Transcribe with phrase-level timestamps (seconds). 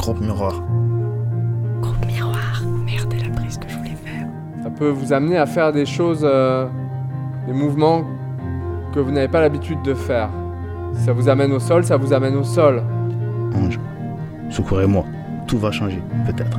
[0.00, 0.62] Groupe Miroir.
[1.82, 2.62] Groupe Miroir.
[2.86, 4.26] Merde, la prise que je voulais faire.
[4.62, 6.66] Ça peut vous amener à faire des choses, euh,
[7.46, 8.04] des mouvements
[8.94, 10.30] que vous n'avez pas l'habitude de faire.
[10.94, 12.82] Si ça vous amène au sol, ça vous amène au sol.
[13.54, 13.78] Ange,
[14.48, 15.04] secourez-moi.
[15.46, 16.58] Tout va changer, peut-être.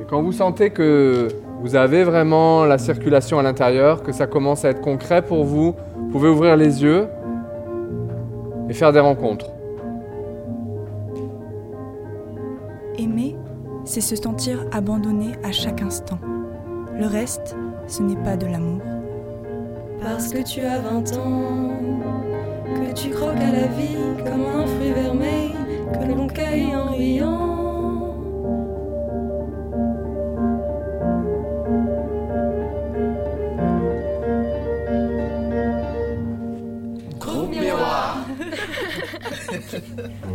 [0.00, 1.28] Et quand vous sentez que
[1.64, 5.74] vous avez vraiment la circulation à l'intérieur, que ça commence à être concret pour vous,
[5.96, 7.06] vous pouvez ouvrir les yeux
[8.68, 9.46] et faire des rencontres.
[12.98, 13.34] Aimer,
[13.86, 16.18] c'est se sentir abandonné à chaque instant.
[17.00, 18.82] Le reste, ce n'est pas de l'amour.
[20.02, 21.70] Parce que tu as 20 ans,
[22.74, 25.52] que tu croques à la vie comme un fruit vermeil
[25.94, 27.63] que l'on cueille en riant.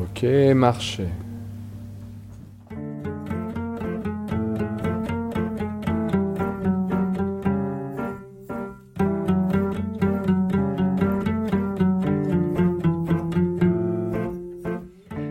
[0.01, 0.23] Ok,
[0.55, 1.07] marchez.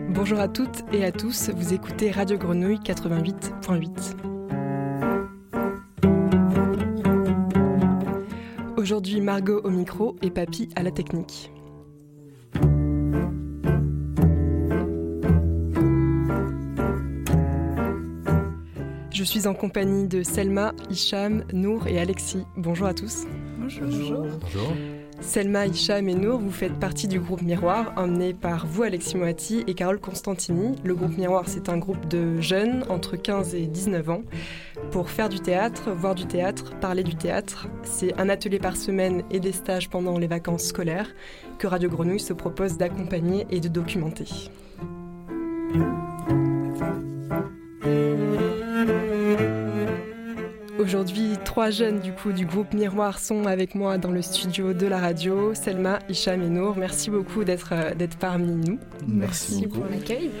[0.09, 4.29] Bonjour à toutes et à tous, vous écoutez Radio Grenouille 88.8.
[8.77, 11.51] Aujourd'hui, Margot au micro et Papy à la technique.
[19.19, 22.45] Je suis en compagnie de Selma, Hicham, Nour et Alexis.
[22.55, 23.25] Bonjour à tous.
[23.59, 24.25] Bonjour.
[25.19, 29.65] Selma, Hicham et Nour, vous faites partie du groupe Miroir, emmené par vous, Alexis Moati
[29.67, 30.77] et Carole Constantini.
[30.85, 34.21] Le groupe Miroir, c'est un groupe de jeunes entre 15 et 19 ans
[34.91, 37.67] pour faire du théâtre, voir du théâtre, parler du théâtre.
[37.83, 41.13] C'est un atelier par semaine et des stages pendant les vacances scolaires
[41.57, 44.49] que Radio Grenouille se propose d'accompagner et de documenter.
[50.89, 54.87] Aujourd'hui, trois jeunes du coup du groupe Miroir sont avec moi dans le studio de
[54.87, 55.53] la radio.
[55.53, 58.79] Selma, Hicham et Nour, merci beaucoup d'être euh, d'être parmi nous.
[59.07, 60.31] Merci pour l'accueil.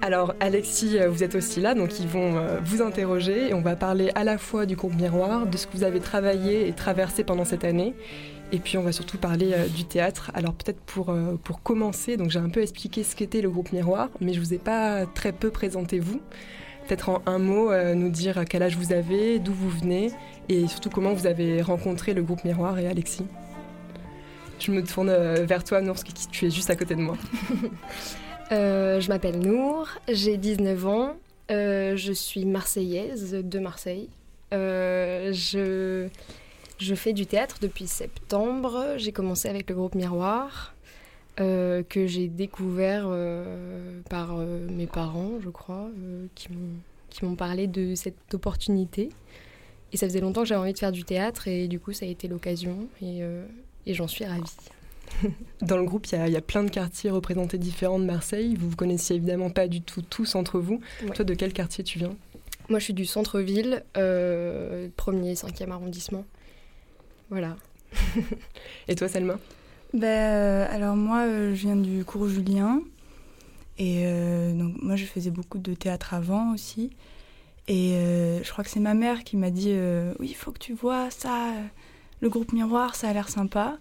[0.00, 3.60] Alors Alexis, euh, vous êtes aussi là, donc ils vont euh, vous interroger et on
[3.60, 6.72] va parler à la fois du groupe Miroir, de ce que vous avez travaillé et
[6.72, 7.94] traversé pendant cette année.
[8.52, 10.30] Et puis on va surtout parler du théâtre.
[10.32, 14.08] Alors peut-être pour, pour commencer, donc j'ai un peu expliqué ce qu'était le groupe Miroir,
[14.22, 16.22] mais je vous ai pas très peu présenté vous.
[16.90, 20.10] Peut-être en un mot, euh, nous dire à quel âge vous avez, d'où vous venez,
[20.48, 23.26] et surtout comment vous avez rencontré le groupe Miroir et Alexis.
[24.58, 27.00] Je me tourne euh, vers toi, Nour, parce que tu es juste à côté de
[27.00, 27.16] moi.
[28.52, 31.14] Euh, je m'appelle Nour, j'ai 19 ans,
[31.48, 34.08] je suis marseillaise de Marseille.
[34.50, 36.08] Je
[36.96, 38.94] fais du théâtre depuis septembre.
[38.96, 40.74] J'ai commencé avec le groupe Miroir,
[41.40, 45.88] euh, que j'ai découvert euh, par euh, mes parents, je crois,
[46.34, 46.48] qui
[47.24, 49.08] m'ont parlé de cette opportunité.
[49.92, 52.06] Et ça faisait longtemps que j'avais envie de faire du théâtre, et du coup, ça
[52.06, 53.22] a été l'occasion, et,
[53.86, 54.42] et j'en suis ravie.
[55.62, 58.04] Dans le groupe, il y, a- il y a plein de quartiers représentés différents de
[58.04, 58.54] Marseille.
[58.54, 60.80] Vous vous connaissiez évidemment pas du tout tous entre vous.
[61.02, 61.10] Ouais.
[61.10, 62.14] Toi, de quel quartier tu viens?
[62.68, 66.24] Moi, je suis du centre-ville, euh, premier, cinquième arrondissement.
[67.30, 67.56] Voilà.
[68.86, 69.40] Et toi, Selma?
[69.92, 72.82] Ben, euh, alors moi, euh, je viens du cours Julien.
[73.78, 76.90] Et euh, donc moi, je faisais beaucoup de théâtre avant aussi.
[77.68, 77.92] Et
[78.42, 79.72] je crois que c'est ma mère qui m'a dit
[80.18, 81.52] Oui, il faut que tu vois ça,
[82.20, 83.78] le groupe Miroir, ça a l'air sympa.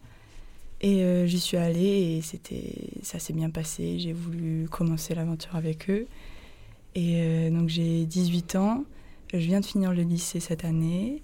[0.82, 3.98] Et j'y suis allée et c'était, ça s'est bien passé.
[3.98, 6.06] J'ai voulu commencer l'aventure avec eux.
[6.94, 8.84] Et donc j'ai 18 ans.
[9.34, 11.24] Je viens de finir le lycée cette année.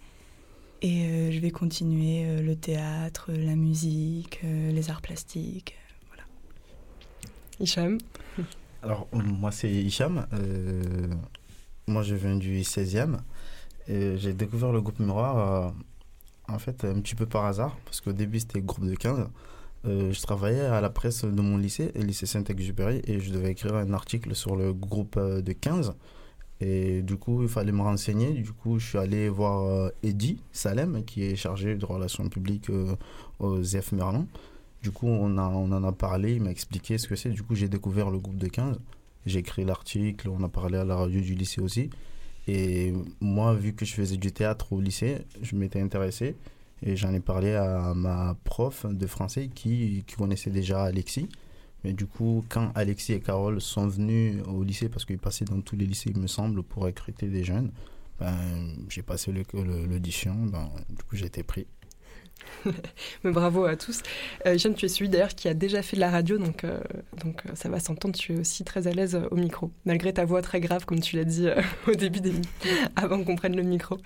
[0.81, 5.75] Et euh, je vais continuer euh, le théâtre, la musique, euh, les arts plastiques.
[7.59, 7.97] Hicham
[8.83, 10.27] Alors, moi, c'est Hicham.
[10.33, 11.07] Euh,
[11.87, 13.17] moi, je viens du 16e.
[13.87, 15.71] Et j'ai découvert le groupe Miroir, euh,
[16.47, 19.27] en fait, un petit peu par hasard, parce qu'au début, c'était le groupe de 15.
[19.85, 23.51] Euh, je travaillais à la presse de mon lycée, le lycée Saint-Exupéry, et je devais
[23.51, 25.95] écrire un article sur le groupe de 15.
[26.61, 28.31] Et du coup, il fallait me renseigner.
[28.31, 32.69] Du coup, je suis allé voir euh, Eddy Salem, qui est chargé de relations publiques
[32.69, 32.95] euh,
[33.39, 34.25] au ZF Merlin.
[34.81, 37.29] Du coup, on, a, on en a parlé, il m'a expliqué ce que c'est.
[37.29, 38.79] Du coup, j'ai découvert le groupe de 15.
[39.25, 41.89] J'ai écrit l'article, on a parlé à la radio du lycée aussi.
[42.47, 46.35] Et moi, vu que je faisais du théâtre au lycée, je m'étais intéressé.
[46.83, 51.27] Et j'en ai parlé à ma prof de français qui, qui connaissait déjà Alexis.
[51.85, 55.61] Mais du coup, quand Alexis et Carole sont venus au lycée, parce qu'ils passaient dans
[55.61, 57.69] tous les lycées, il me semble, pour recruter des jeunes,
[58.19, 58.35] ben,
[58.89, 61.67] j'ai passé l'audition, ben, du coup j'ai été pris.
[63.23, 64.01] Mais bravo à tous.
[64.47, 66.79] Euh, Hicham, tu es celui d'ailleurs qui a déjà fait de la radio, donc, euh,
[67.23, 68.15] donc euh, ça va s'entendre.
[68.15, 71.01] Tu es aussi très à l'aise euh, au micro, malgré ta voix très grave, comme
[71.01, 71.47] tu l'as dit
[71.87, 72.33] au début des
[72.95, 73.99] avant qu'on prenne le micro.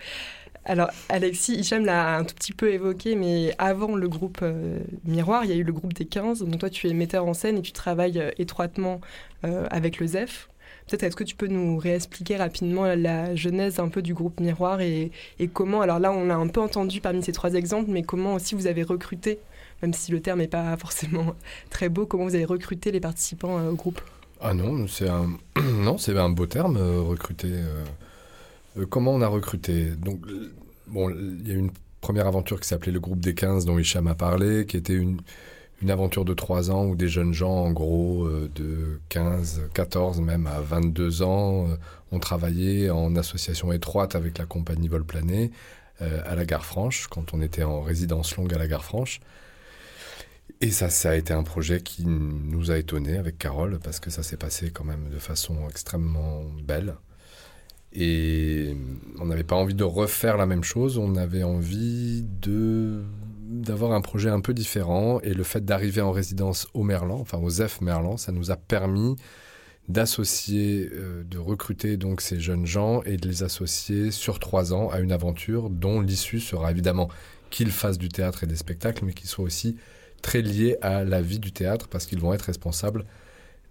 [0.70, 5.44] Alors, Alexis, Hicham l'a un tout petit peu évoqué, mais avant le groupe euh, Miroir,
[5.44, 6.44] il y a eu le groupe des 15.
[6.44, 9.02] Donc, toi, tu es metteur en scène et tu travailles euh, étroitement
[9.46, 10.48] euh, avec le ZEF.
[10.86, 14.80] Peut-être est-ce que tu peux nous réexpliquer rapidement la genèse un peu du groupe Miroir
[14.82, 15.12] et,
[15.54, 18.54] comment, alors là on a un peu entendu parmi ces trois exemples, mais comment aussi
[18.54, 19.40] vous avez recruté,
[19.82, 21.36] même si le terme n'est pas forcément
[21.72, 24.02] très beau, comment vous avez recruté les participants au groupe?
[24.40, 25.30] Ah non, c'est un,
[25.62, 27.54] non, c'est un beau terme, recruter.
[28.90, 29.92] comment on a recruté?
[29.92, 30.26] Donc,
[30.94, 31.72] il y a une
[32.02, 35.22] première aventure qui s'appelait le groupe des 15 dont Hicham a parlé, qui était une,
[35.82, 40.22] une aventure de 3 ans où des jeunes gens, en gros, euh, de 15, 14
[40.22, 41.76] même à 22 ans, euh,
[42.12, 45.52] ont travaillé en association étroite avec la compagnie Volplané
[46.02, 49.20] euh, à la Gare Franche, quand on était en résidence longue à la Gare Franche.
[50.62, 54.10] Et ça, ça a été un projet qui nous a étonnés avec Carole, parce que
[54.10, 56.96] ça s'est passé quand même de façon extrêmement belle.
[57.94, 58.76] Et
[59.20, 64.30] on n'avait pas envie de refaire la même chose, on avait envie d'avoir un projet
[64.30, 65.20] un peu différent.
[65.22, 68.58] Et le fait d'arriver en résidence au Merlan, enfin au ZEF Merlan, ça nous a
[68.58, 69.16] permis
[69.88, 74.90] d'associer, euh, de recruter donc ces jeunes gens et de les associer sur trois ans
[74.90, 77.10] à une aventure dont l'issue sera évidemment
[77.50, 79.78] qu'ils fassent du théâtre et des spectacles, mais qui soient aussi
[80.22, 83.06] très liés à la vie du théâtre parce qu'ils vont être responsables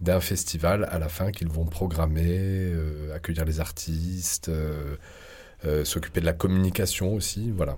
[0.00, 4.96] d'un festival à la fin qu'ils vont programmer, euh, accueillir les artistes, euh,
[5.64, 7.76] euh, s'occuper de la communication aussi, voilà.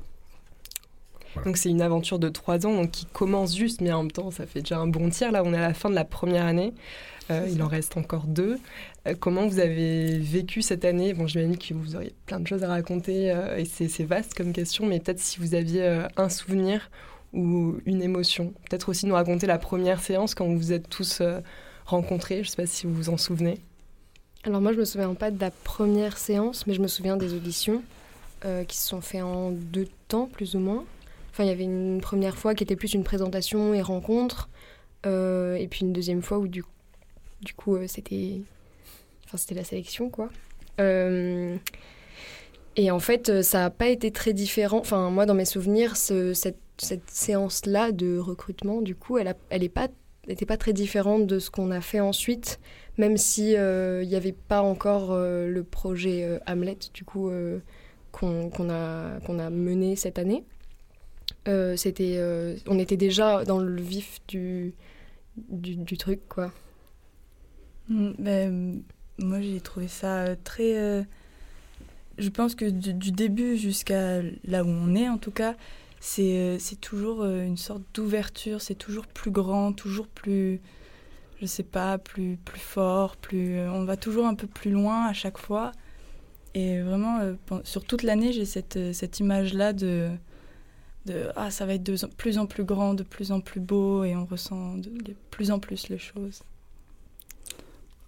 [1.44, 4.30] Donc c'est une aventure de trois ans donc qui commence juste, mais en même temps
[4.32, 5.30] ça fait déjà un bon tir.
[5.30, 6.74] Là on est à la fin de la première année,
[7.30, 8.58] Euh, il en reste encore deux.
[9.06, 11.14] Euh, comment vous avez vécu cette année?
[11.14, 14.52] Bon j'imagine que vous auriez plein de choses à raconter euh, et c'est vaste comme
[14.52, 16.90] question, mais peut-être si vous aviez euh, un souvenir
[17.32, 18.52] ou une émotion.
[18.68, 21.22] Peut-être aussi nous raconter la première séance quand vous vous êtes tous
[21.90, 23.58] rencontrés, je ne sais pas si vous vous en souvenez.
[24.44, 27.34] Alors moi, je me souviens pas de la première séance, mais je me souviens des
[27.34, 27.82] auditions
[28.44, 30.84] euh, qui se sont faites en deux temps, plus ou moins.
[31.30, 34.48] Enfin, il y avait une première fois qui était plus une présentation et rencontre,
[35.06, 36.64] euh, et puis une deuxième fois où du,
[37.56, 38.40] coup euh, c'était,
[39.26, 40.30] enfin la sélection quoi.
[42.76, 44.78] Et en fait, ça n'a pas été très différent.
[44.78, 46.56] Enfin, moi, dans mes souvenirs, ce- cette,
[47.08, 49.88] séance-là de recrutement, du coup, elle a, elle est pas,
[50.30, 52.60] n'était pas très différente de ce qu'on a fait ensuite
[53.00, 57.30] même si euh, il n'y avait pas encore euh, le projet euh, Hamlet du coup
[58.12, 60.44] qu'on a qu'on a mené cette année.
[61.76, 62.20] C'était
[62.66, 64.74] on était déjà dans le vif du
[65.48, 66.52] du, truc quoi.
[67.88, 68.82] Mm, ben,
[69.18, 71.04] moi, j'ai trouvé ça très.
[72.18, 75.54] je pense que du début jusqu'à là où on est, en tout cas,
[76.00, 80.60] c'est euh, c'est toujours euh, une sorte d'ouverture, c'est toujours plus grand, toujours plus.
[81.40, 83.56] Je sais pas, plus, plus fort, plus.
[83.56, 85.72] euh, on va toujours un peu plus loin à chaque fois.
[86.54, 87.20] Et vraiment,
[87.64, 90.10] sur toute l'année, j'ai cette, cette image-là de,
[91.06, 91.28] de.
[91.36, 94.16] Ah, ça va être de plus en plus grand, de plus en plus beau, et
[94.16, 96.42] on ressent de, de plus en plus les choses.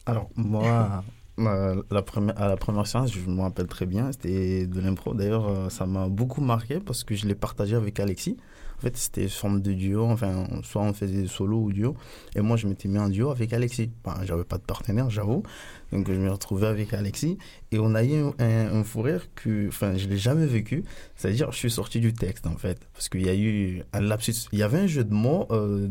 [0.07, 1.05] Alors, moi,
[1.39, 5.15] la première, à la première séance, je me rappelle très bien, c'était de l'impro.
[5.15, 8.37] D'ailleurs, euh, ça m'a beaucoup marqué parce que je l'ai partagé avec Alexis.
[8.79, 11.95] En fait, c'était une forme de duo, enfin, soit on faisait solo ou duo.
[12.35, 13.91] Et moi, je m'étais mis en duo avec Alexis.
[14.05, 15.45] Enfin, j'avais pas de partenaire, j'avoue.
[15.93, 17.39] Donc, je me retrouvé avec Alexis.
[17.71, 20.83] Et on a eu un fou rire que, enfin, je l'ai jamais vécu.
[21.15, 22.81] C'est-à-dire, je suis sorti du texte, en fait.
[22.93, 24.49] Parce qu'il y a eu un lapsus.
[24.51, 25.47] Il y avait un jeu de mots.
[25.53, 25.87] euh,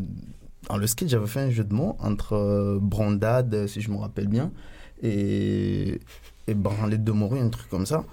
[0.69, 3.97] dans le sketch, j'avais fait un jeu de mots entre euh, brandade, si je me
[3.97, 4.51] rappelle bien,
[5.01, 5.99] et,
[6.47, 8.05] et branlette de morue, un truc comme ça.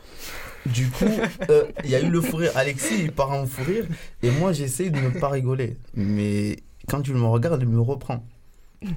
[0.66, 1.04] Du coup,
[1.50, 2.52] euh, il y a eu le fou rire.
[2.54, 3.86] Alexis, il part en fou rire,
[4.22, 5.76] et moi, j'essaie de ne pas rigoler.
[5.94, 6.56] Mais
[6.88, 8.24] quand tu me regardes, il me reprend.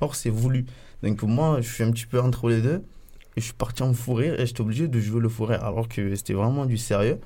[0.01, 0.65] Or, c'est voulu.
[1.03, 2.83] Donc, moi, je suis un petit peu entre les deux.
[3.37, 5.63] Et je suis parti en fou rire et j'étais obligé de jouer le fou rire
[5.63, 7.17] alors que c'était vraiment du sérieux.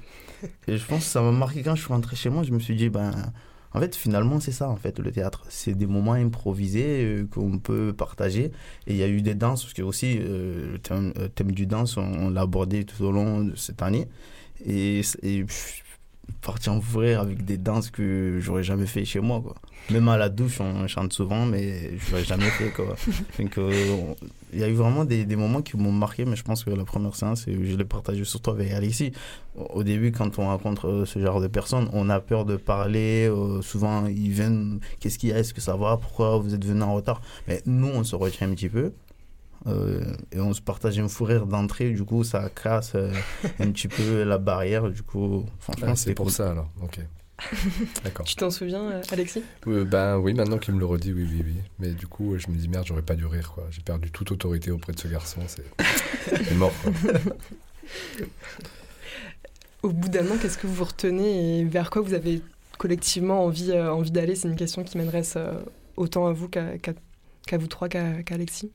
[0.68, 2.44] Et je pense que ça m'a marqué quand je suis rentré chez moi.
[2.44, 3.12] Je me suis dit, ben,
[3.76, 5.44] en fait, finalement, c'est ça, en fait, le théâtre.
[5.50, 8.46] C'est des moments improvisés euh, qu'on peut partager.
[8.88, 11.52] Et il y a eu des danses, parce que aussi, euh, le thème, euh, thème
[11.52, 14.08] du danse, on, l'a abordé tout au long de cette année.
[14.66, 15.02] Et,
[16.42, 19.56] parti en rire avec des danses que j'aurais jamais fait chez moi, quoi.
[19.92, 22.96] Même à la douche, on chante souvent, mais je l'aurais jamais fait, quoi.
[23.40, 24.14] Donc, euh,
[24.52, 26.72] il y a eu vraiment des, des moments qui m'ont marqué, mais je pense que
[26.72, 29.12] la première séance, et je l'ai partagé surtout avec Alexis.
[29.56, 33.28] Au début, quand on rencontre euh, ce genre de personnes, on a peur de parler.
[33.30, 36.66] euh, souvent, ils viennent, qu'est-ce qu'il y a, est-ce que ça va, pourquoi vous êtes
[36.66, 37.22] venu en retard?
[37.48, 38.92] Mais nous, on se retient un petit peu.
[39.68, 43.12] Euh, et on se partage un fou rire d'entrée, du coup, ça casse euh,
[43.60, 44.90] un petit peu la barrière.
[44.90, 46.34] Du coup, franchement, Ah, c'est c'est pour cool.
[46.34, 47.00] ça alors, ok.
[48.06, 48.26] D'accord.
[48.26, 49.44] Tu t'en souviens, euh, Alexis?
[49.68, 51.56] Euh, ben oui, maintenant qu'il me le redit, oui, oui, oui.
[51.80, 53.66] Mais du coup, je me dis merde, j'aurais pas dû rire, quoi.
[53.72, 56.72] J'ai perdu toute autorité auprès de ce garçon, c'est mort.
[59.84, 62.42] Au bout d'un an, qu'est-ce que vous retenez et vers quoi vous avez
[62.78, 64.36] collectivement envie, euh, envie d'aller?
[64.36, 65.60] C'est une question qui m'adresse euh,
[65.98, 66.64] autant à vous qu'à
[67.58, 68.72] vous trois, qu'à qu'à Alexis.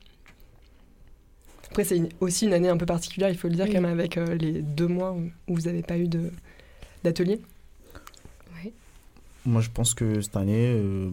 [1.71, 3.73] Après, c'est aussi une année un peu particulière, il faut le dire, Oui.
[3.73, 6.31] quand même, avec euh, les deux mois où, vous n'avez pas eu de-
[7.03, 7.39] d'atelier.
[9.43, 11.09] Moi, je pense que cette année, euh,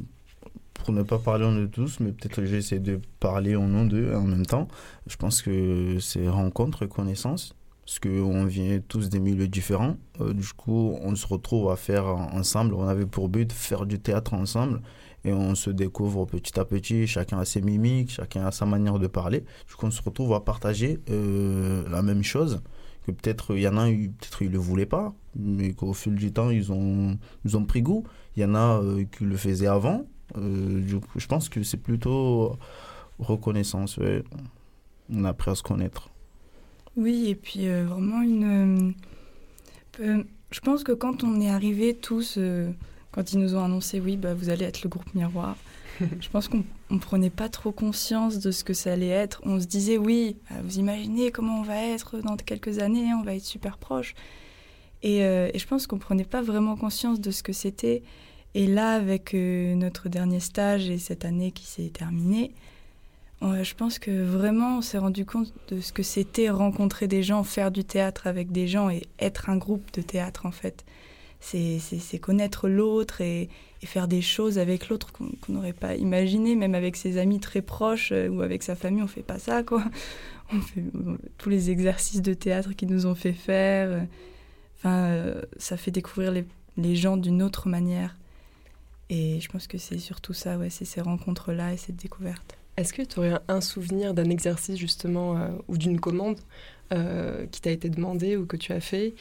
[0.75, 3.89] pour ne pas parler en nous tous, mais peut-être que j'essaie de parler en nous
[3.89, 4.69] deux en même temps,
[5.07, 7.55] je pense que c'est rencontre et connaissance.
[7.87, 9.97] Parce qu'on vient tous des milieux différents.
[10.21, 12.75] Euh, du coup, on se retrouve à faire en- ensemble.
[12.75, 14.83] On avait pour but de faire du théâtre ensemble.
[15.25, 17.07] Et on se découvre petit à petit.
[17.07, 19.45] Chacun a ses mimiques, chacun a sa manière de parler.
[19.69, 22.63] Du coup, on se retrouve à partager euh, la même chose.
[23.05, 26.15] Que peut-être il y en a, eu- peut-être ils le voulaient pas, mais qu'au fil
[26.15, 28.05] du temps, ils ont, ils ont pris goût.
[28.37, 30.07] Il y en a euh, qui le faisaient avant.
[30.37, 30.83] Euh,
[31.17, 32.57] je pense que c'est plutôt
[33.19, 33.99] reconnaissance.
[35.11, 36.11] On a appris à se connaître.
[36.97, 38.95] Oui, et puis vraiment une.
[39.99, 42.39] je pense que quand on est arrivés tous,
[43.11, 45.57] quand ils nous ont annoncé, oui, bah, vous allez être le groupe Miroir,
[46.21, 49.41] je pense qu'on ne prenait pas trop conscience de ce que ça allait être.
[49.45, 53.23] On se disait, oui, bah, vous imaginez comment on va être dans quelques années, on
[53.23, 54.15] va être super proches.
[55.03, 58.03] Et, euh, et je pense qu'on ne prenait pas vraiment conscience de ce que c'était.
[58.55, 62.53] Et là, avec euh, notre dernier stage et cette année qui s'est terminée,
[63.41, 67.45] je pense que vraiment on s'est rendu compte de ce que c'était rencontrer des gens,
[67.45, 70.85] faire du théâtre avec des gens et être un groupe de théâtre en fait.
[71.41, 73.49] C'est connaître l'autre et,
[73.85, 78.11] faire des choses avec l'autre qu'on n'aurait pas imaginé, même avec ses amis très proches
[78.11, 79.85] euh, ou avec sa famille, on fait pas ça quoi.
[80.53, 83.89] On fait euh, tous les exercices de théâtre qu'ils nous ont fait faire.
[83.89, 84.01] euh,
[84.79, 86.45] Enfin, ça fait découvrir les,
[86.77, 88.17] les gens d'une autre manière.
[89.11, 92.57] Et je pense que c'est surtout ça, ouais, c'est ces rencontres-là et cette découverte.
[92.77, 96.39] Est-ce que tu aurais un, souvenir d'un exercice justement ou d'une commande
[96.91, 99.15] qui t'a été demandé ou que tu as fait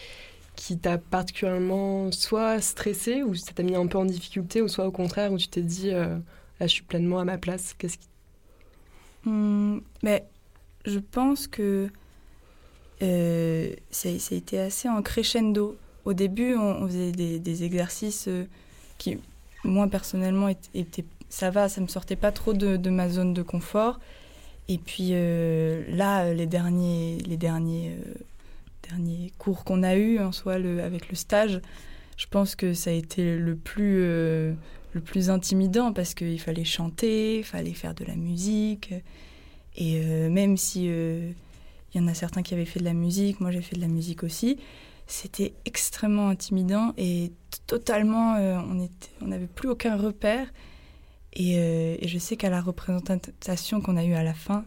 [0.57, 4.85] qui t'a particulièrement soit stressé ou ça t'a mis un peu en difficulté ou soit
[4.85, 6.17] au contraire où tu t'es dit euh,
[6.59, 8.07] là je suis pleinement à ma place Qu'est-ce qui...
[10.03, 10.25] Mais
[10.85, 11.89] je pense que
[13.01, 15.77] euh, ça, a été assez en crescendo.
[16.05, 18.45] Au début, on, faisait des, exercices euh,
[18.97, 19.19] qui,
[19.63, 23.43] moi personnellement, étaient, ça va, ça me sortait pas trop de, de ma zone de
[23.43, 23.99] confort.
[24.69, 27.95] Et puis euh, là, les derniers, les derniers,
[28.89, 31.61] derniers cours qu'on a eus en soi avec le stage,
[32.17, 34.53] je pense que ça a été le plus, euh,
[34.93, 38.93] le plus intimidant parce qu'il fallait chanter, il fallait faire de la musique.
[39.75, 41.31] Et euh, même si euh,
[41.93, 43.81] il y en a certains qui avaient fait de la musique, moi j'ai fait de
[43.81, 44.57] la musique aussi,
[45.05, 47.31] c'était extrêmement intimidant et
[47.67, 50.51] totalement, on était, on n'avait plus aucun repère.
[51.33, 54.65] Et, et je sais qu'à la représentation qu'on a eue à la fin,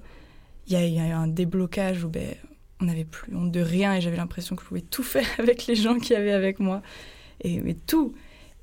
[0.67, 2.37] il y a eu un déblocage où ben,
[2.81, 5.67] on n'avait plus honte de rien et j'avais l'impression que je pouvais tout faire avec
[5.67, 6.83] les gens qui avaient avec moi.
[7.43, 8.15] Et, mais tout.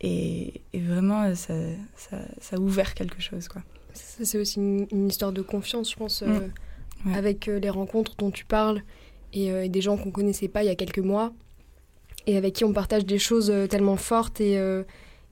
[0.02, 1.54] Et, et vraiment, ça,
[1.96, 3.48] ça, ça a ouvert quelque chose.
[3.48, 3.62] Quoi.
[3.94, 6.28] Ça, C'est aussi une, une histoire de confiance, je pense, euh,
[7.06, 7.12] Mm.
[7.12, 7.16] Ouais.
[7.16, 8.82] avec euh, les rencontres dont tu parles
[9.32, 11.32] et, euh, et des gens qu'on connaissait pas il y a quelques mois
[12.26, 14.82] et avec qui on partage des choses euh, tellement fortes et, euh,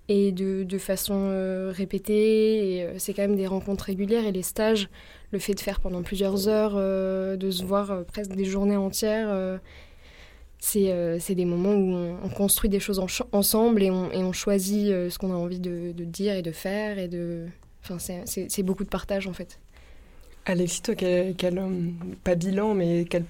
[0.08, 2.76] et de, de façon euh, répétée.
[2.78, 4.90] Et euh, c'est quand même des rencontres régulières et les stages,
[5.32, 8.78] le fait de faire pendant plusieurs heures, euh, de se voir euh, presque des journées
[8.78, 9.28] entières.
[9.30, 9.58] euh,
[10.60, 13.92] c'est euh, c'est des moments où on, on construit des choses en ch- ensemble et
[13.92, 16.98] on, et on choisit euh, ce qu'on a envie de, de dire et de faire
[16.98, 17.46] et de
[17.84, 19.60] Enfin, c'est- beaucoup de partage en fait.
[20.48, 21.62] Alexis, toi, quel, quel,
[22.24, 23.26] pas bilan, mais quelle,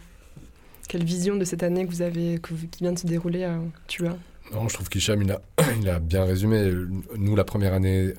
[0.87, 3.43] quelle vision de cette année que vous avez, que vous- qui vient de se dérouler,
[3.43, 4.15] euh, tu as?
[4.53, 5.41] Non, je trouve qu'Hicham, il a,
[5.81, 6.71] il a bien résumé.
[7.17, 8.13] Nous, la première année,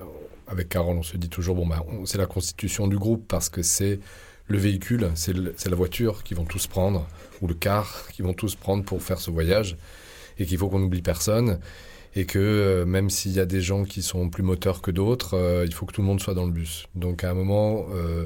[0.47, 3.61] avec Carole, on se dit toujours, bon, bah, c'est la constitution du groupe parce que
[3.61, 3.99] c'est
[4.47, 7.05] le véhicule, c'est le- c'est la voiture qu'ils vont tous prendre,
[7.41, 9.77] ou le car qu'ils vont tous prendre pour faire ce voyage,
[10.39, 11.59] et qu'il faut qu'on n'oublie personne,
[12.15, 15.33] et que euh, même s'il y a des gens qui sont plus moteurs que d'autres,
[15.35, 16.87] euh, il faut que tout le monde soit dans le bus.
[16.95, 18.25] Donc à un moment, euh,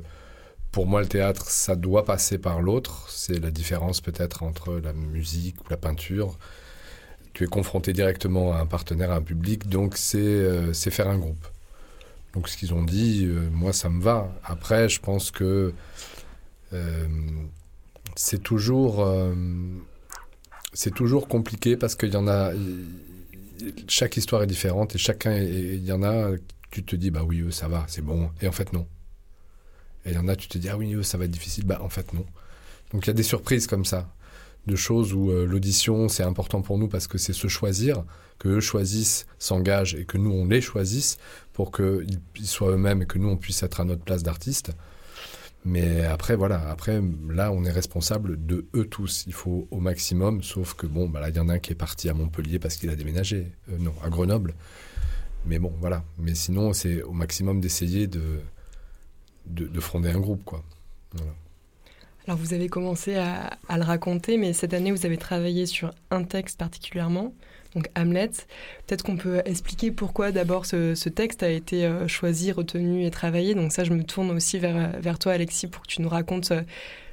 [0.71, 3.07] pour moi, le théâtre, ça doit passer par l'autre.
[3.09, 6.37] C'est la différence peut-être entre la musique ou la peinture
[7.33, 11.17] tu es confronté directement à un partenaire, à un public, donc c'est euh, faire un
[11.17, 11.47] groupe.
[12.33, 14.31] Donc ce qu'ils ont dit, euh, moi ça me va.
[14.43, 15.73] Après, je pense que
[16.73, 17.07] euh,
[18.15, 19.05] c'est toujours
[20.95, 22.51] toujours compliqué parce qu'il y en a
[23.87, 26.31] chaque histoire est différente et chacun il y en a
[26.71, 28.29] tu te dis bah oui eux ça va c'est bon.
[28.41, 28.87] Et en fait non.
[30.05, 31.65] Et il y en a tu te dis ah oui eux ça va être difficile.
[31.65, 32.25] Bah en fait non.
[32.91, 34.09] Donc il y a des surprises comme ça
[34.67, 38.03] de choses où euh, l'audition, c'est important pour nous parce que c'est se choisir,
[38.39, 41.17] que eux choisissent, s'engagent et que nous, on les choisisse
[41.53, 44.71] pour qu'ils soient eux-mêmes et que nous, on puisse être à notre place d'artiste.
[45.63, 49.25] Mais après, voilà, après, là, on est responsable de eux tous.
[49.27, 51.71] Il faut au maximum, sauf que, bon, bah là, il y en a un qui
[51.71, 53.51] est parti à Montpellier parce qu'il a déménagé.
[53.69, 54.55] Euh, non, à Grenoble.
[55.45, 56.03] Mais bon, voilà.
[56.17, 58.39] Mais sinon, c'est au maximum d'essayer de,
[59.45, 60.63] de, de, fonder un groupe, quoi.
[61.13, 61.33] Voilà.
[62.27, 66.23] Alors, vous avez commencé à, le raconter, mais cette année, vous avez travaillé sur un
[66.23, 67.33] texte particulièrement,
[67.73, 68.29] donc Hamlet.
[68.85, 73.55] Peut-être qu'on peut expliquer pourquoi d'abord ce, texte a été euh, choisi, retenu et travaillé.
[73.55, 76.51] Donc ça, je me tourne aussi vers, toi, Alexis, pour que tu nous racontes...
[76.51, 76.61] Euh,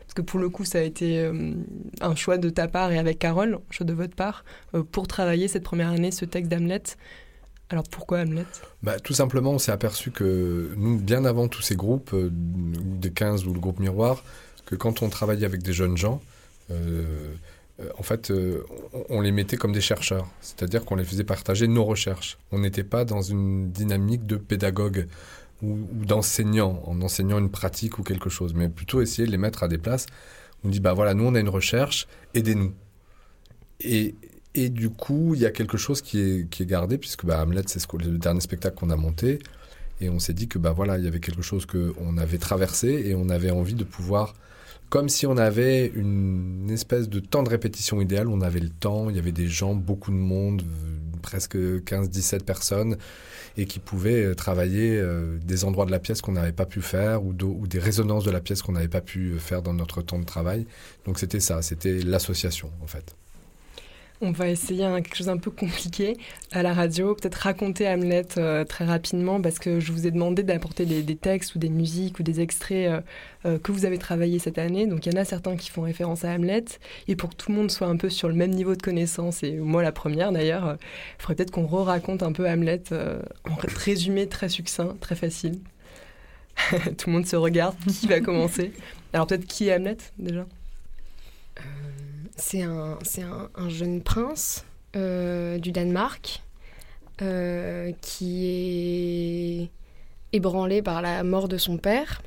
[0.04, 1.52] parce que pour le coup, ça a été euh,
[2.00, 4.42] un choix de ta part et avec Carole, un choix de votre part,
[4.90, 6.82] pour travailler cette première année ce texte d'Hamlet.
[7.68, 8.46] Alors pourquoi Hamlet?
[8.82, 13.46] Bah, Tout simplement, on s'est aperçu que nous, bien avant tous ces groupes, des 15
[13.46, 14.24] ou le groupe Miroir,
[14.68, 16.20] que quand on travaillait avec des jeunes gens,
[16.70, 17.34] euh,
[17.80, 18.64] euh, en fait, euh,
[19.08, 20.28] on, les mettait comme des chercheurs.
[20.42, 22.36] C'est-à-dire qu'on les faisait partager nos recherches.
[22.52, 25.06] On n'était pas dans une dynamique de pédagogue
[25.62, 29.62] ou, d'enseignant, en enseignant une pratique ou quelque chose, mais plutôt essayer de les mettre
[29.62, 30.04] à des places.
[30.64, 32.74] On dit, bah voilà, nous on a une recherche, aidez-nous.
[33.80, 34.16] Et,
[34.54, 37.40] et du coup, il y a quelque chose qui est, qui est gardé, puisque bah,
[37.40, 39.38] Hamlet, c'est ce le dernier spectacle qu'on a monté.
[40.00, 42.88] Et on s'est dit que bah, voilà, il y avait quelque chose qu'on avait traversé
[43.06, 44.34] et on avait envie de pouvoir,
[44.90, 49.10] comme si on avait une espèce de temps de répétition idéal, on avait le temps,
[49.10, 50.62] il y avait des gens, beaucoup de monde,
[51.22, 52.96] presque 15-17 personnes,
[53.56, 57.24] et qui pouvaient travailler euh, des endroits de la pièce qu'on n'avait pas pu faire
[57.24, 60.18] ou, ou des résonances de la pièce qu'on n'avait pas pu faire dans notre temps
[60.18, 60.66] de travail.
[61.04, 63.14] Donc c'était ça, c'était l'association en fait.
[64.20, 66.16] On va essayer un, quelque chose un peu compliqué
[66.50, 70.42] à la radio, peut-être raconter Hamlet euh, très rapidement parce que je vous ai demandé
[70.42, 73.00] d'apporter des, textes ou des musiques ou des extraits euh,
[73.46, 74.88] euh, que vous avez travaillés cette année.
[74.88, 76.64] Donc il y en a certains qui font référence à Hamlet
[77.06, 79.44] et pour que tout le monde soit un peu sur le même niveau de connaissance
[79.44, 84.26] et moi la première d'ailleurs, il faudrait peut-être qu'on re-raconte un peu Hamlet en résumé
[84.26, 85.60] très succinct, très facile.
[86.98, 88.72] tout le monde se regarde, qui va commencer
[89.12, 90.44] Alors peut-être qui est Hamlet déjà?
[92.38, 94.64] C'est un, un, un, jeune prince
[94.96, 96.42] euh, du Danemark
[97.20, 99.70] euh, qui est
[100.32, 102.22] ébranlé par la mort de son père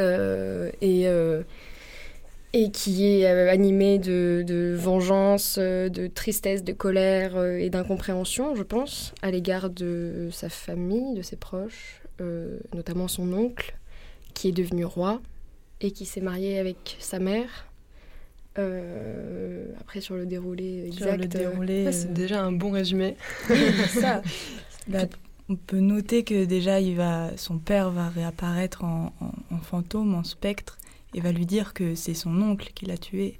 [0.00, 9.12] euh, et, qui est animé de, vengeance, de tristesse, de colère et d'incompréhension, je pense,
[9.22, 12.02] à l'égard de sa famille, de ses proches,
[12.74, 13.74] notamment son oncle,
[14.34, 15.20] qui est devenu roi
[15.80, 17.69] et qui s'est marié avec sa mère.
[18.58, 21.10] Euh, après, sur le déroulé exact.
[21.10, 21.92] Sur le déroulé, euh...
[21.92, 23.16] c'est déjà un bon résumé.
[23.88, 24.22] ça.
[24.88, 25.04] Bah,
[25.48, 30.14] on peut noter que déjà, il va, son père va réapparaître en, en, en fantôme,
[30.14, 30.78] en spectre,
[31.14, 33.38] et va lui dire que c'est son oncle qui l'a tué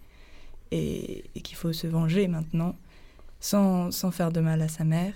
[0.72, 2.76] et, et qu'il faut se venger maintenant,
[3.40, 5.14] sans, sans, faire de mal à sa mère.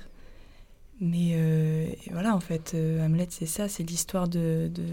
[1.00, 4.84] Mais euh, voilà, en fait, euh, Hamlet, c'est ça, c'est l'histoire de, de,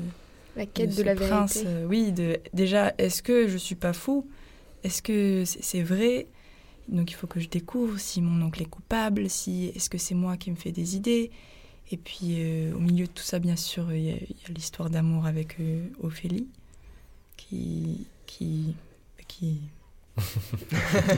[0.56, 1.56] La quête de, de la prince.
[1.58, 1.72] vérité.
[1.72, 4.28] Euh, oui, de, déjà, est-ce que je suis pas fou?
[4.84, 6.28] Est-ce que c'est vrai?
[6.88, 10.16] Donc il faut que je découvre si mon oncle est coupable, si est-ce que c'est
[10.16, 11.32] moi qui me fais des idées?
[11.92, 14.16] Et puis euh, au milieu de tout ça, bien sûr, il y a,
[14.50, 16.48] l'histoire d'amour avec euh, Ophélie,
[17.38, 18.76] qui qui
[19.28, 19.60] qui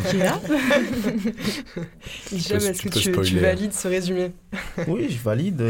[0.10, 0.40] qui est là.
[2.32, 4.32] Hicham, est-ce que tu, tu, valides ce résumé
[4.88, 5.70] Oui, je valide.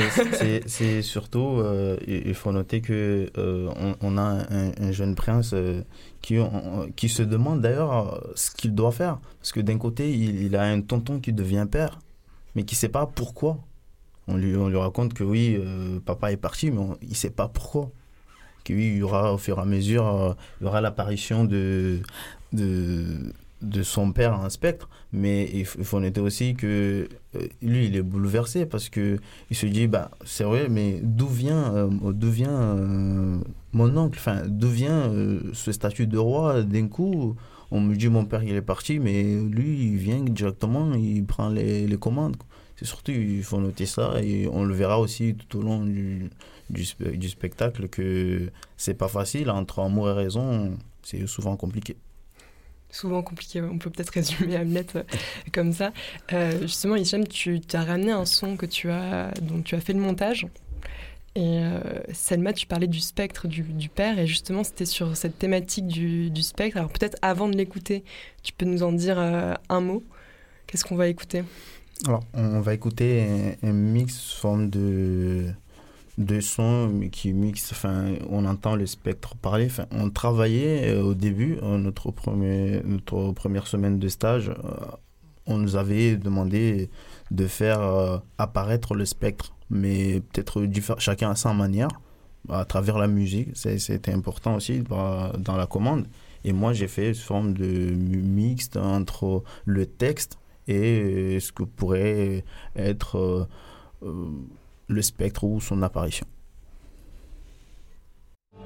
[0.67, 5.52] C'est surtout, euh, il faut noter que euh, on, on, a un, un, jeune prince
[5.54, 5.82] euh,
[6.22, 9.19] qui, on, qui se demande d'ailleurs ce qu'il doit faire.
[9.39, 12.00] Parce que d'un côté, il, il, a un tonton qui devient père,
[12.56, 13.60] mais qui ne sait pas pourquoi.
[14.28, 17.15] On lui, on lui raconte que oui, euh, papa est parti, mais on, il ne
[17.15, 17.91] sait pas pourquoi.
[18.63, 21.43] Que oui, il y aura au fur et à mesure, euh, il y aura l'apparition
[21.43, 22.00] de,
[22.54, 27.96] de, de son père un spectre, mais il faut noter aussi que euh, lui, il
[27.96, 32.30] est bouleversé parce que il se dit, bah, c'est vrai, mais d'où vient, euh, d'où
[32.30, 33.38] vient euh,
[33.72, 34.20] mon oncle?
[34.20, 35.12] Enfin, d'où vient
[35.54, 37.36] ce statut de roi d'un coup?
[37.72, 41.50] On me dit, mon père, il est parti, mais lui, il vient directement, il prend
[41.50, 42.36] les, les commandes.
[42.76, 46.30] C'est surtout, il faut noter ça et on le verra aussi tout au long du,
[46.70, 46.86] du,
[47.18, 51.96] du spectacle que c'est pas facile entre amour et raison, c'est souvent compliqué
[52.94, 53.62] souvent compliqué.
[53.62, 55.04] On peut peut-être résumer Hamlet euh,
[55.52, 55.92] comme ça.
[56.32, 59.94] Euh, justement, Hicham, tu as ramené un son que tu as, dont tu as fait
[59.94, 60.48] le montage.
[61.36, 61.80] Et euh,
[62.12, 66.44] Selma, tu parlais du spectre du, père, et justement, c'était sur cette thématique du, du
[66.44, 66.78] spectre.
[66.78, 68.04] Alors peut-être avant de l'écouter,
[68.44, 70.04] tu peux nous en dire euh, un mot.
[70.68, 71.44] Qu'est-ce qu'on va écouter?
[72.06, 75.48] Alors, on va écouter un, un mix forme de
[76.41, 79.69] sons mais qui mixent, enfin, on entend le spectre parler.
[79.91, 84.56] On travaillait euh, au début, euh, notre, première semaine de stage, euh,
[85.45, 86.89] on nous avait demandé
[87.32, 90.65] de faire apparaître le spectre, mais peut-être
[90.99, 91.89] chacun à sa manière,
[92.47, 93.49] à travers la musique.
[93.56, 96.08] C'était important aussi dans, dans la commande.
[96.45, 100.38] Et moi, j'ai fait une forme de mixte entre le texte
[100.69, 102.45] et ce que pourrait
[102.78, 103.49] être
[104.88, 106.26] le spectre ou son apparition.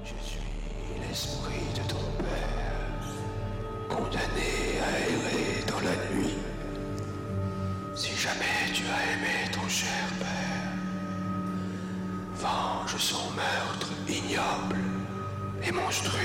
[0.04, 0.40] Je suis
[1.08, 3.08] l'esprit de ton père,
[3.90, 6.36] condamné à errer dans la nuit.
[7.96, 10.74] Si jamais tu as aimé ton cher père,
[12.36, 14.80] venge son meurtre ignoble
[15.64, 16.18] et monstrueux.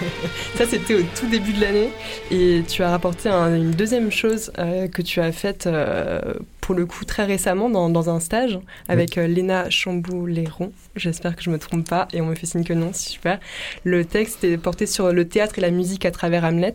[0.56, 1.88] Ça, c'était au tout début de l'année.
[2.30, 6.20] Et tu as rapporté un- une deuxième chose euh, que tu as faite, euh,
[6.60, 10.72] pour le coup, très récemment dans, dans un stage avec euh, Léna Chambouléron.
[10.96, 12.08] J'espère que je me trompe pas.
[12.12, 13.38] Et on me fait signe que non, c'est super.
[13.84, 16.74] Le texte est porté sur le théâtre et la musique à travers Hamlet.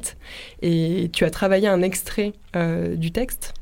[0.62, 3.54] Et tu as travaillé un extrait euh, du texte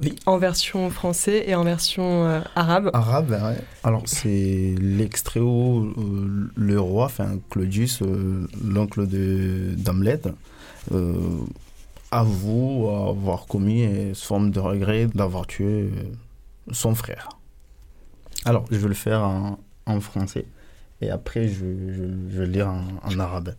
[0.00, 0.16] Oui.
[0.26, 2.90] en version français et en version euh, arabe.
[2.92, 3.58] Arabe, ouais.
[3.84, 10.22] Alors, c'est l'extrait où euh, le roi, enfin Claudius, euh, l'oncle de d'Hamlet,
[10.92, 11.14] euh,
[12.10, 15.90] avoue avoir commis une forme de regret d'avoir tué
[16.72, 17.28] son frère.
[18.44, 20.44] Alors, je vais le faire en, en français
[21.00, 23.54] et après, je vais le lire en, en arabe.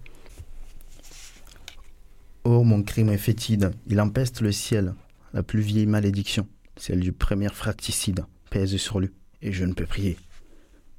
[2.43, 4.93] Oh, mon crime est fétide, il empeste le ciel.
[5.35, 9.09] La plus vieille malédiction, celle du premier fratricide, pèse sur lui,
[9.41, 10.17] et je ne peux prier.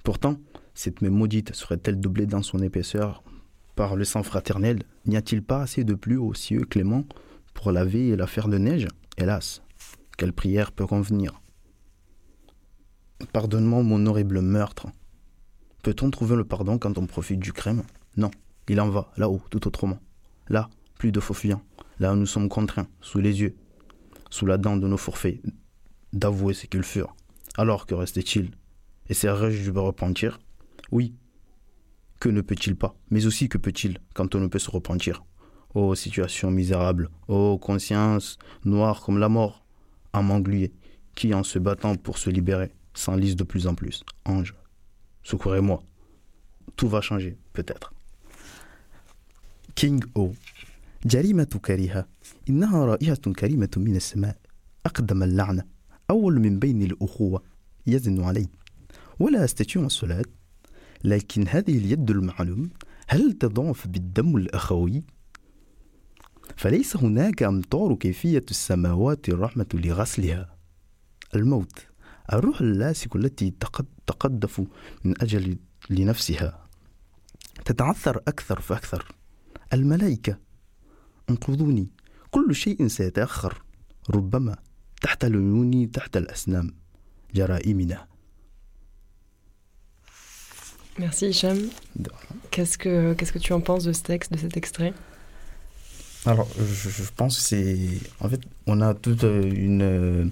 [0.04, 0.36] Pourtant,
[0.74, 3.22] cette même maudite serait-elle doublée dans son épaisseur
[3.76, 4.82] par le sang fraternel?
[5.06, 7.06] N'y a-t-il pas assez de pluie au cieux clément
[7.54, 8.88] pour laver et la faire de neige?
[9.16, 9.62] Hélas,
[10.18, 11.40] quelle prière peut convenir?
[13.32, 14.88] Pardonne-moi mon horrible meurtre.
[15.82, 17.84] Peut-on trouver le pardon quand on profite du crime?
[18.18, 18.30] Non,
[18.68, 19.98] il en va, là-haut, tout autrement.
[20.50, 20.68] Là,
[20.98, 21.62] plus de faux fuyants.
[22.00, 23.56] Là, nous sommes contraints, sous les yeux,
[24.36, 25.40] sous la dent de nos forfaits,
[26.12, 27.16] d'avouer ce qu'ils furent.
[27.56, 28.50] Alors que restait-il
[29.08, 30.38] Essaierai-je de me repentir?
[30.92, 31.14] Oui.
[32.20, 32.94] Que ne peut-il pas?
[33.08, 35.24] Mais aussi que peut-il quand on ne peut se repentir?
[35.72, 39.64] Oh, situation misérable Oh, conscience noire comme la mort
[40.12, 40.74] Âme engluée,
[41.14, 44.04] qui en se battant pour se libérer s'enlise de plus en plus.
[44.26, 44.54] Ange,
[45.22, 45.82] secourez-moi.
[46.76, 47.94] Tout va changer, peut-être.
[49.74, 50.34] King O.
[51.04, 52.08] جريمة كريهة.
[52.48, 54.36] إنها رائحة كريمة من السماء.
[54.86, 55.64] أقدم اللعنة
[56.10, 57.42] أول من بين الأخوة.
[57.86, 58.48] يزن علي.
[59.18, 60.24] ولا أستطيع الصلاة.
[61.04, 62.70] لكن هذه اليد المعلوم.
[63.08, 65.04] هل تضعف بالدم الأخوي؟
[66.56, 70.56] فليس هناك أمطار كيفية السماوات الرحمة لغسلها.
[71.34, 71.78] الموت.
[72.32, 74.60] الروح اللاسك التي تقد تقدف
[75.04, 75.56] من أجل
[75.90, 76.68] لنفسها.
[77.64, 79.14] تتعثر أكثر فأكثر.
[79.72, 80.45] الملائكة.
[81.29, 81.87] انقذوني
[82.31, 83.61] كل شيء سيتأخر
[84.09, 84.55] ربما
[85.01, 86.73] تحت العيون تحت الأسنام
[87.35, 88.05] جرائمنا
[90.99, 91.57] Merci Hicham.
[91.95, 92.09] De
[92.51, 94.93] Qu'est-ce que, qu'est-ce que tu en penses de ce texte, de cet extrait
[96.25, 97.77] Alors, je, je pense que c'est.
[98.19, 99.81] En fait, on a toute euh, une.
[99.81, 100.25] euh,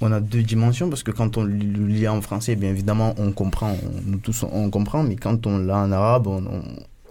[0.00, 1.54] On a deux dimensions parce que quand on le
[1.96, 3.72] lit en français, bien évidemment, on comprend.
[3.72, 6.62] on- nous tous, on comprend, mais quand on l'a en arabe, on, on,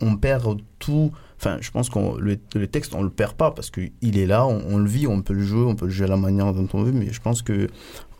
[0.01, 1.11] on perd tout.
[1.40, 4.76] Enfin, je pense que le, texte, on le perd pas parce qu'il est là, on,
[4.78, 6.82] le vit, on peut le jouer, on peut le jouer à la manière dont on
[6.82, 7.68] veut, mais je pense que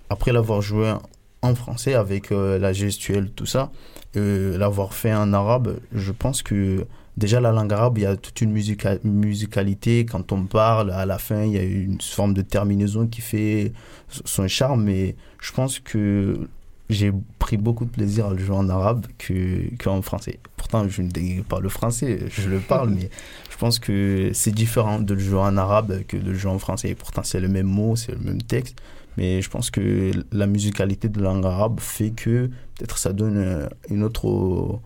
[0.09, 0.95] après l'avoir joué
[1.43, 3.71] en français avec euh, la gestuelle, tout ça,
[4.17, 8.17] euh, l'avoir fait en arabe, je pense que déjà la langue arabe, il y a
[8.17, 10.05] toute une musica- musicalité.
[10.07, 13.73] Quand on parle, à la fin, il y a une forme de terminaison qui fait
[14.09, 14.85] son charme.
[14.85, 16.49] Mais je pense que
[16.89, 20.39] j'ai pris beaucoup de plaisir à le jouer en arabe que- qu'en français.
[20.59, 23.09] Pourtant, je ne dégage pas le français, je le parle, mais
[23.51, 26.59] je pense que c'est différent de le jouer en arabe que de le jouer en
[26.59, 26.95] français.
[26.95, 28.77] Pourtant, c'est le même mot, c'est le même texte.
[29.17, 33.37] Mais je pense que la musicalité de la langue arabe fait que peut-être ça donne
[33.39, 34.81] euh, une autre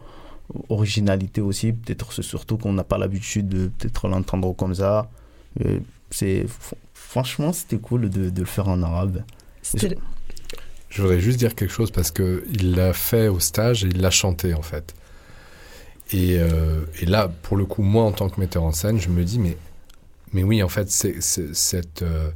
[0.68, 1.72] originalité aussi.
[1.72, 5.10] Peut-être c'est surtout qu'on n'a pas l'habitude de peut-être l'entendre comme ça.
[5.64, 5.80] Euh,
[6.10, 9.22] c'est fr- franchement c'était cool de, de le faire en arabe.
[10.88, 14.00] Je voudrais juste dire quelque chose parce que il l'a fait au stage et il
[14.00, 14.94] l'a chanté en fait.
[16.12, 19.08] Et, euh, et là, pour le coup, moi en tant que metteur en scène, je
[19.08, 19.56] me dis mais
[20.32, 22.30] mais oui, en fait, c'est cette euh,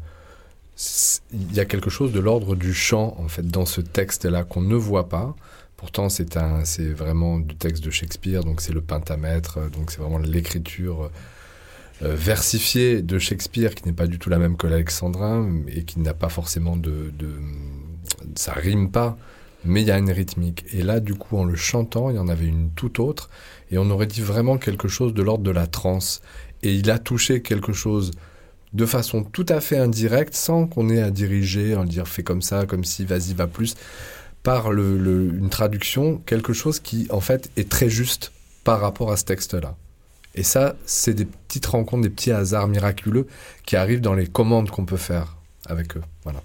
[1.33, 4.61] il y a quelque chose de l'ordre du chant en fait dans ce texte-là qu'on
[4.61, 5.35] ne voit pas.
[5.77, 6.35] Pourtant, c'est
[6.93, 11.11] vraiment du texte de Shakespeare, donc c'est le pentamètre, donc c'est vraiment l'écriture
[12.03, 16.01] euh, versifiée de Shakespeare, qui n'est pas du tout la même que l'alexandrin, et qui
[16.01, 17.29] n'a pas forcément de, de...
[18.37, 19.19] Ça rime pas,
[19.65, 20.65] mais il y a une rythmique.
[20.73, 23.29] Et là, du coup, en le chantant, il y en avait une toute autre,
[23.71, 26.23] et on aurait dit vraiment quelque chose de l'ordre de la trance.
[26.63, 28.13] Et il a touché quelque chose
[28.73, 32.43] de façon tout à fait indirecte, sans qu'on ait à diriger, à dire fais comme
[32.43, 33.75] ça, comme si, vas-y, va plus,
[34.43, 38.33] par une traduction, quelque chose qui, en fait, est très juste
[38.65, 39.77] par rapport à ce texte-là.
[40.35, 43.27] Et ça, c'est des petites rencontres, des petits hasards miraculeux
[43.65, 46.03] qui arrivent dans les commandes qu'on peut faire avec eux.
[46.25, 46.43] Voilà.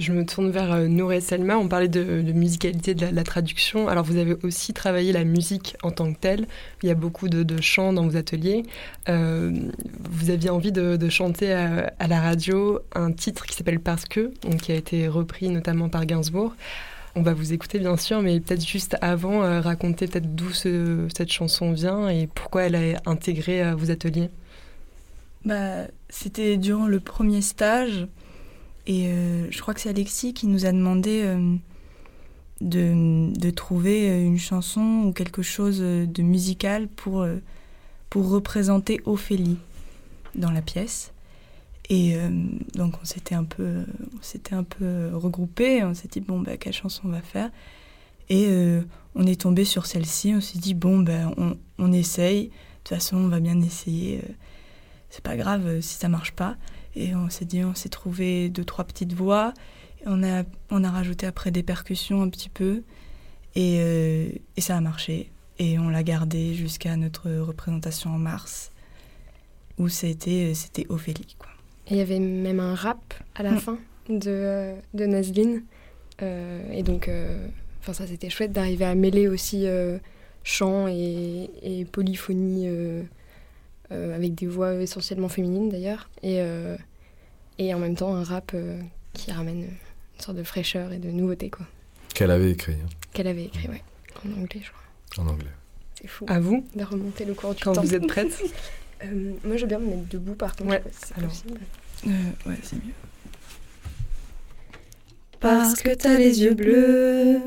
[0.00, 1.58] Je me tourne vers euh, Nour et Selma.
[1.58, 3.86] On parlait de, musicalité de la, traduction.
[3.86, 6.46] Alors, vous avez aussi travaillé la musique en tant que telle.
[6.82, 8.62] Il y a beaucoup de, chants dans vos ateliers.
[9.10, 9.52] Euh,
[10.10, 14.32] vous aviez envie de, chanter à, la radio un titre qui s'appelle Parce que,
[14.62, 16.54] qui a été repris notamment par Gainsbourg.
[17.14, 21.30] On va vous écouter bien sûr, mais peut-être juste avant, euh, raconter peut-être d'où cette
[21.30, 24.30] chanson vient et pourquoi elle a intégré à vos ateliers.
[25.44, 28.06] Bah, c'était durant le premier stage
[28.86, 31.56] et euh, je crois que c'est Alexis qui nous a demandé euh,
[32.60, 37.26] de, trouver une chanson ou quelque chose de musical pour,
[38.08, 39.58] pour représenter Ophélie
[40.34, 41.12] dans la pièce.
[41.90, 42.30] Et euh,
[42.74, 43.84] donc on s'était un peu,
[44.16, 45.82] on s'était un peu regroupé.
[45.82, 47.50] On s'est dit bon bah quelle chanson on va faire?
[48.28, 48.82] Et euh,
[49.16, 50.32] on est tombé sur celle-ci.
[50.36, 52.44] On s'est dit bon ben on, on, essaye.
[52.44, 52.50] De
[52.84, 54.18] toute façon on va bien essayer.
[54.18, 54.32] Euh,
[55.10, 56.56] c'est pas grave si ça marche pas.
[56.96, 59.52] Et on s'est dit on s'est trouvé deux trois petites voix.
[60.02, 62.82] Et on a on a rajouté après des percussions un petit peu.
[63.54, 65.30] Et, et ça a marché.
[65.58, 68.70] Et on l'a gardé jusqu'à notre représentation en mars
[69.78, 71.50] où c'était c'était Ophélie quoi
[71.90, 73.58] il y avait même un rap à la mm.
[73.58, 75.60] fin de, de Nazlin.
[76.22, 77.46] Euh, et donc, euh,
[77.92, 79.98] ça c'était chouette d'arriver à mêler aussi euh,
[80.44, 82.68] chant et, et polyphonie
[83.90, 86.08] avec des voix essentiellement féminines d'ailleurs.
[86.22, 86.40] Et,
[87.58, 88.54] et en même temps un rap
[89.12, 91.50] qui ramène une sorte de fraîcheur et de nouveauté.
[91.50, 91.66] quoi.
[92.14, 92.74] Qu'elle avait écrit.
[92.74, 92.88] Hein.
[93.12, 93.82] Qu'elle avait écrit, ouais.
[94.24, 95.24] En anglais, je crois.
[95.24, 95.50] En anglais.
[96.00, 96.24] C'est fou.
[96.28, 98.42] À vous De remonter le cours du Quand vous êtes prête
[99.04, 100.70] Moi, je veux bien me mettre debout, par contre.
[100.70, 101.60] Ouais, c'est possible.
[102.06, 102.10] Euh,
[102.46, 102.92] ouais, c'est mieux.
[105.40, 107.40] Parce que t'as les yeux bleus,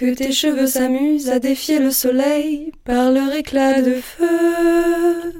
[0.00, 5.34] que tes cheveux s'amusent à défier le soleil par leur éclat de feu.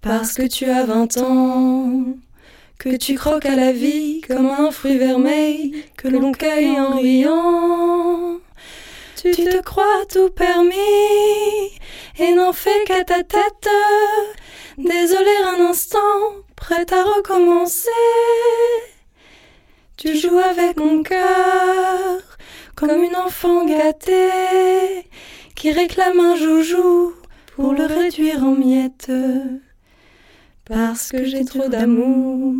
[0.00, 2.04] Parce que tu as vingt ans,
[2.78, 8.38] que tu croques à la vie comme un fruit vermeil que l'on cueille en riant.
[9.20, 10.76] Tu te crois tout permis
[12.20, 13.68] et n'en fais qu'à ta tête.
[14.76, 16.20] Désolé un instant,
[16.54, 17.90] prête à recommencer.
[19.96, 22.27] Tu joues avec mon cœur
[22.78, 25.04] comme une enfant gâtée
[25.56, 27.12] qui réclame un joujou
[27.56, 29.10] pour le réduire en miettes.
[30.64, 32.54] Parce que j'ai trop d'amour,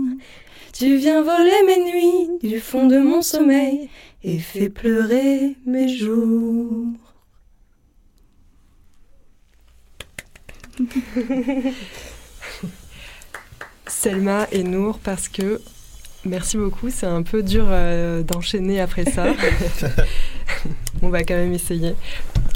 [0.72, 3.90] tu viens voler mes nuits du fond de mon sommeil
[4.24, 6.88] et fais pleurer mes jours.
[13.86, 15.60] Selma et Nour parce que
[16.24, 16.90] merci beaucoup.
[16.90, 19.26] C'est un peu dur euh, d'enchaîner après ça.
[21.02, 21.94] On va quand même essayer.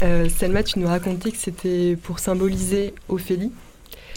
[0.01, 3.51] Euh, Selma, tu nous racontais que c'était pour symboliser Ophélie.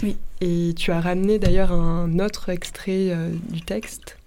[0.02, 0.16] Oui.
[0.40, 4.18] Et tu as ramené d'ailleurs un autre extrait euh, du texte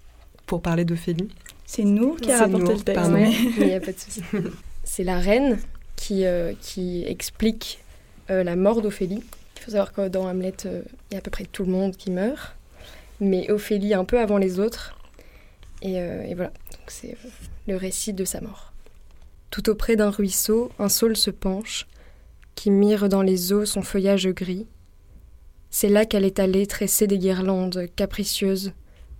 [0.46, 1.28] pour parler d'Ophélie.
[1.66, 3.10] C'est Nour qui a rapporté le texte.
[3.58, 4.22] Il n'y a pas de souci.
[4.84, 5.58] C'est la reine
[5.94, 6.24] qui,
[6.60, 7.78] qui explique
[8.28, 9.22] la mort d'Ophélie.
[9.56, 11.96] Il faut savoir que dans Hamlet, il y a à peu près tout le monde
[11.96, 12.56] qui meurt
[13.20, 14.96] mais Ophélie un peu avant les autres.
[15.82, 16.52] Et, euh, voilà,
[16.86, 17.28] c'est euh,
[17.68, 18.72] le récit de sa mort.
[19.50, 21.86] Tout auprès d'un ruisseau, un saule se penche,
[22.54, 24.66] qui mire dans les eaux son feuillage gris.
[25.70, 28.72] C'est là qu'elle est allée tresser des guirlandes capricieuses,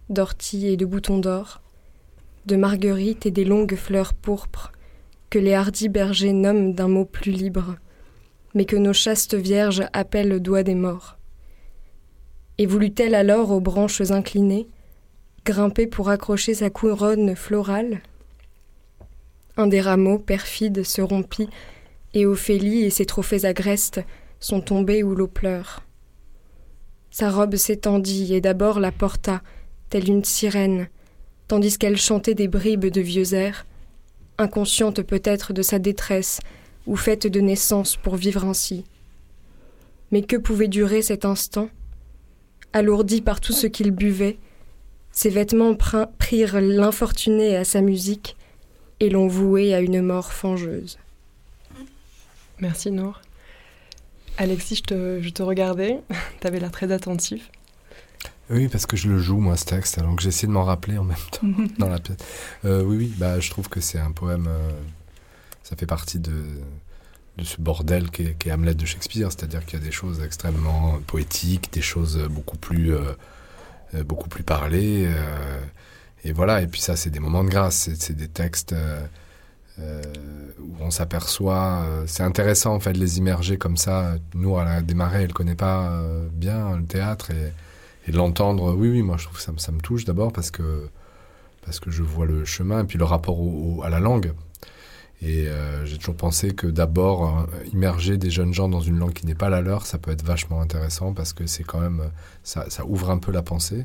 [0.08, 1.62] d'orties et de boutons d'or,
[2.46, 4.72] de marguerites et des longues fleurs pourpres,
[5.30, 7.76] que les hardis bergers nomment d'un mot plus libre,
[8.54, 11.16] mais que nos chastes vierges appellent doigt des morts.
[12.58, 14.66] Et voulut-elle alors aux branches inclinées
[15.44, 18.02] grimper pour accrocher sa couronne florale
[19.56, 21.48] Un des rameaux, perfide, se rompit,
[22.14, 24.00] et Ophélie et ses trophées agrestes
[24.40, 25.82] sont tombés où l'eau pleure.
[27.10, 29.42] Sa robe s'étendit et d'abord la porta,
[29.88, 30.88] telle une sirène,
[31.48, 33.66] tandis qu'elle chantait des bribes de vieux airs,
[34.38, 36.40] inconsciente peut-être de sa détresse,
[36.86, 38.84] ou faite de naissance pour vivre ainsi.
[40.10, 41.68] Mais que pouvait durer cet instant?
[42.72, 44.38] Alourdi par tout ce qu'il buvait,
[45.12, 48.36] ses vêtements prirent l'infortuné à sa musique
[49.00, 50.98] et l'ont voué à une mort fangeuse.
[52.58, 53.20] Merci Nour.
[54.36, 56.00] Alexis, je te, je te regardais,
[56.40, 57.50] tu avais l'air très attentif.
[58.50, 60.98] Oui, parce que je le joue, moi, ce texte, alors que j'essaie de m'en rappeler
[60.98, 61.46] en même temps
[61.78, 62.16] dans la pièce.
[62.64, 64.70] Euh, oui, oui, bah, je trouve que c'est un poème, euh,
[65.62, 66.32] ça fait partie de,
[67.38, 71.72] de ce bordel qu'est Hamlet de Shakespeare, c'est-à-dire qu'il y a des choses extrêmement poétiques,
[71.72, 73.12] des choses beaucoup plus, euh,
[74.04, 75.60] beaucoup plus parlées, euh,
[76.24, 79.00] et voilà, et puis ça, c'est des moments de grâce, c'est des textes euh,
[79.80, 80.02] euh,
[80.60, 84.16] où on s'aperçoit, euh, c'est intéressant en fait de les immerger comme ça.
[84.34, 87.52] Nous, à la démarrée, elle connaît pas euh, bien le théâtre et,
[88.12, 90.88] de l'entendre, oui, oui, moi je trouve que ça, me- touche d'abord parce que,
[91.64, 93.38] parce que je vois le chemin et puis le rapport
[93.84, 94.32] à la langue.
[95.22, 99.12] Et euh, j'ai toujours pensé que d'abord, euh, immerger des jeunes gens dans une langue
[99.12, 102.00] qui n'est pas la leur, ça peut être vachement intéressant parce que c'est quand même,
[102.00, 102.08] euh,
[102.42, 103.84] ça, ça ouvre un peu la pensée.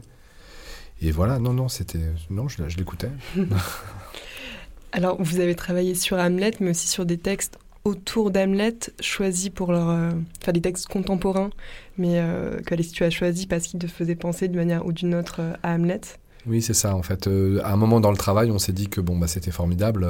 [1.01, 3.11] Et voilà, non, non, c'était, non, je, je l'écoutais.
[4.93, 9.71] Alors, vous avez travaillé sur Hamlet, mais aussi sur des textes autour d'Hamlet, choisis pour
[9.73, 9.89] leur.
[9.89, 11.49] euh, Enfin, des textes contemporains,
[11.97, 12.21] mais
[12.65, 15.73] que tu as choisi parce qu'ils te faisaient penser d'une manière ou d'une autre à
[15.73, 16.01] Hamlet.
[16.47, 16.95] Oui, c'est ça.
[16.95, 19.51] En fait, à un moment dans le travail, on s'est dit que bon, bah, c'était
[19.51, 20.07] formidable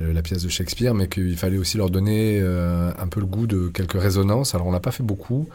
[0.00, 3.46] la pièce de Shakespeare, mais qu'il fallait aussi leur donner euh, un peu le goût
[3.46, 4.54] de quelques résonances.
[4.54, 5.46] Alors, on n'a pas fait beaucoup,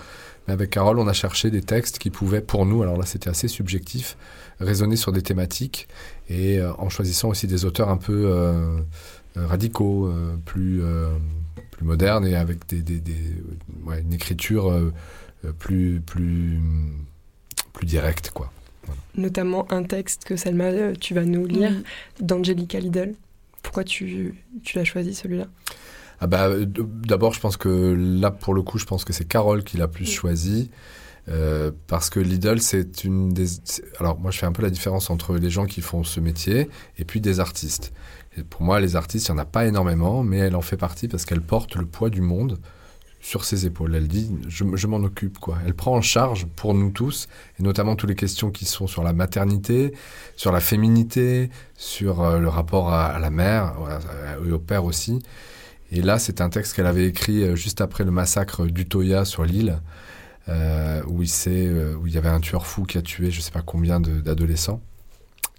[0.48, 3.30] mais avec Carole, on a cherché des textes qui pouvaient, pour nous, alors là, c'était
[3.30, 4.18] assez subjectif,
[4.60, 5.88] résonner sur des thématiques
[6.30, 8.78] et euh, en choisissant aussi des auteurs un peu euh,
[9.38, 11.10] euh, radicaux, euh, plus euh,
[11.72, 13.34] plus modernes et avec des, des, des-
[13.86, 14.94] ouais, une écriture euh,
[15.44, 16.60] euh, plus plus
[17.74, 18.52] plus directe, quoi.
[19.16, 21.72] Notamment un texte que Salma, euh, tu vas nous lire,
[22.22, 23.14] d'Angelica Lidl.
[23.76, 25.48] Pourquoi tu, tu l'as choisi celui-là?
[26.22, 29.28] Ah bah, euh, d'abord, je pense que là, pour le coup, je pense que c'est
[29.28, 30.72] Carole qui l'a plus choisi.
[31.28, 33.48] euh, parce que Lidl, c'est une des.
[34.00, 36.70] Alors, moi, je fais un peu la différence entre les gens qui font ce métier
[36.98, 37.92] et puis des artistes.
[38.38, 40.78] Et pour moi, les artistes, il n'y en a pas énormément, mais elle en fait
[40.78, 42.60] partie parce qu'elle porte le poids du monde
[43.26, 43.96] sur ses épaules.
[43.96, 45.58] Elle dit, je, m'en occupe, quoi.
[45.66, 47.28] Elle prend en charge pour nous tous,
[47.60, 49.94] et notamment toutes les questions qui sont sur la maternité,
[50.36, 53.74] sur la féminité, sur euh, le rapport à, la mère
[54.46, 55.24] et au père aussi.
[55.92, 59.44] Et là, c'est un texte qu'elle avait écrit euh, juste après le massacre d'Utoya sur
[59.44, 59.80] l'île,
[60.48, 64.00] euh, où, il y avait un tueur fou qui a tué je sais pas combien
[64.00, 64.82] d'adolescents,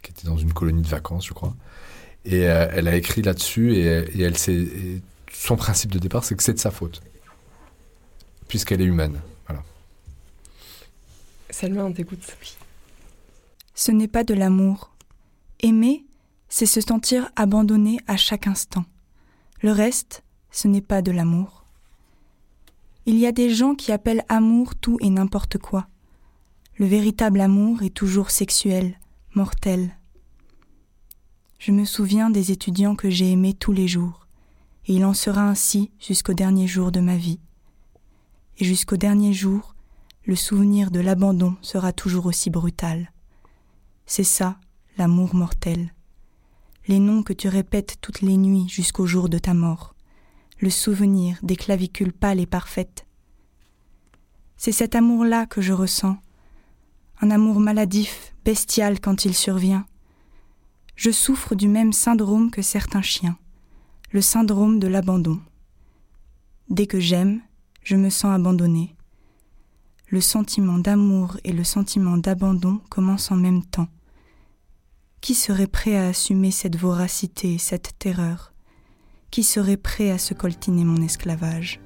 [0.03, 1.57] qui étaient dans une colonie de vacances, je crois.
[2.27, 4.37] Et elle a écrit là-dessus, et, elle
[5.33, 7.03] son principe de départ, c'est que c'est de sa faute,
[8.49, 9.21] puisqu'elle est humaine.
[9.47, 9.63] Voilà.
[11.85, 12.37] On t'écoute.
[13.75, 14.91] Ce n'est pas de l'amour.
[15.61, 16.05] Aimer,
[16.49, 18.85] c'est se sentir abandonné à chaque instant.
[19.63, 21.65] Le reste, ce n'est pas de l'amour.
[23.05, 25.87] Il y a des gens qui appellent amour tout et n'importe quoi.
[26.79, 28.99] Le véritable amour est toujours sexuel,
[29.35, 29.97] mortel.
[31.59, 34.27] Je me souviens des étudiants que j'ai aimés tous les jours,
[34.87, 37.41] et il en sera ainsi jusqu'au dernier jour de ma vie.
[38.59, 39.75] Et jusqu'au dernier jour,
[40.25, 43.13] le souvenir de l'abandon sera toujours aussi brutal.
[44.07, 44.59] C'est ça,
[44.99, 45.93] l'amour mortel.
[46.89, 49.95] Les noms que tu répètes toutes les nuits jusqu'au jour de ta mort.
[50.59, 53.07] Le souvenir des clavicules pâles et parfaites.
[54.57, 56.17] C'est cet amour-là que je ressens.
[57.21, 59.87] Un amour maladif, bestial quand il survient.
[60.95, 63.37] Je souffre du même syndrome que certains chiens,
[64.13, 65.41] le syndrome de l'abandon.
[66.71, 67.43] Dès que j'aime,
[67.87, 68.97] je me sens abandonné.
[70.09, 73.87] Le sentiment d'amour et le sentiment d'abandon commencent en même temps.
[75.21, 78.53] Qui serait prêt à assumer cette voracité et cette terreur?
[79.31, 81.81] Qui serait prêt à se coltiner mon esclavage?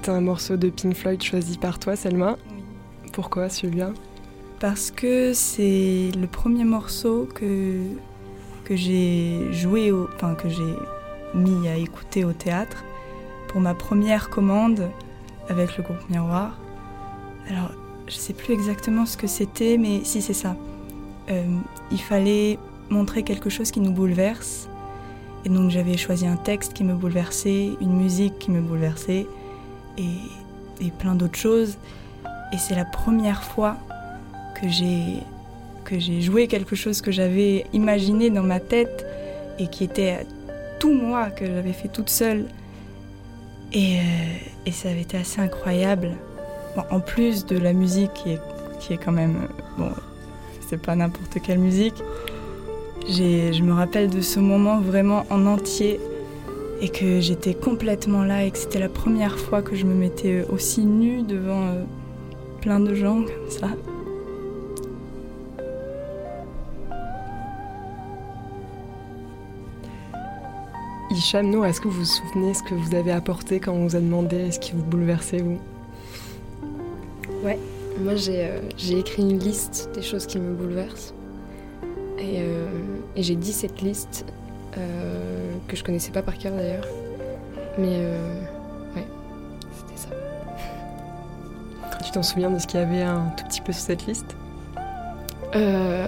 [0.00, 2.38] Écouter un morceau de Pink Floyd choisi par toi, Selma.
[2.50, 2.62] Oui.
[3.12, 3.90] Pourquoi celui-là
[4.58, 7.82] Parce que c'est le premier morceau que,
[8.64, 10.74] que j'ai joué, au, enfin que j'ai
[11.34, 12.82] mis à écouter au théâtre
[13.48, 14.88] pour ma première commande
[15.50, 16.58] avec le groupe Miroir.
[17.50, 17.72] Alors,
[18.06, 20.56] je sais plus exactement ce que c'était, mais si c'est ça.
[21.28, 21.44] Euh,
[21.92, 24.66] il fallait montrer quelque chose qui nous bouleverse.
[25.44, 29.26] Et donc j'avais choisi un texte qui me bouleversait, une musique qui me bouleversait
[29.98, 31.76] et, plein d'autres choses.
[32.52, 33.76] Et c'est la première fois
[34.60, 35.22] que j'ai
[35.84, 39.06] que j'ai joué quelque chose que j'avais imaginé dans ma tête
[39.58, 40.26] et qui était
[40.78, 42.46] tout moi que j'avais fait toute seule.
[43.72, 46.12] Et, euh, ça avait été assez incroyable.
[46.90, 48.40] En plus de la musique qui est,
[48.78, 49.90] qui est quand même bon,
[50.68, 52.00] c'est pas n'importe quelle musique.
[53.08, 55.98] Je me rappelle de ce moment vraiment en entier
[56.80, 60.44] et que j'étais complètement là et que c'était la première fois que je me mettais
[60.48, 61.84] aussi nue devant euh,
[62.60, 63.68] plein de gens comme ça.
[71.10, 73.96] Hicham, Nour, est-ce que vous vous souvenez ce que vous avez apporté quand on vous
[73.96, 75.58] a demandé ce qui vous bouleversait, vous?
[78.00, 81.12] Moi, j'ai euh, j'ai écrit une liste des choses qui me bouleversent.
[82.18, 82.66] Et, euh,
[83.14, 84.24] et j'ai dit cette liste,
[84.78, 86.86] euh, que je connaissais pas par cœur d'ailleurs.
[87.78, 88.42] Mais euh,
[88.96, 89.06] ouais,
[89.76, 90.08] c'était ça.
[92.04, 94.36] Tu t'en souviens de ce qu'il y avait un tout petit peu sur cette liste?
[95.54, 96.06] Euh,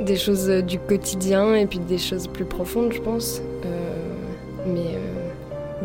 [0.00, 3.42] des choses du quotidien et puis des choses plus profondes, je pense.
[4.66, 4.98] Mais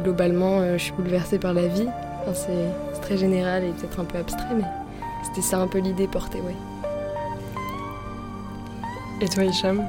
[0.04, 1.88] globalement, je suis bouleversée par la vie.
[2.22, 4.66] Enfin, c'est très général et peut-être un peu abstrait, mais
[5.24, 6.56] c'était ça un peu l'idée portée, ouais.
[9.22, 9.82] Et toi, Hicham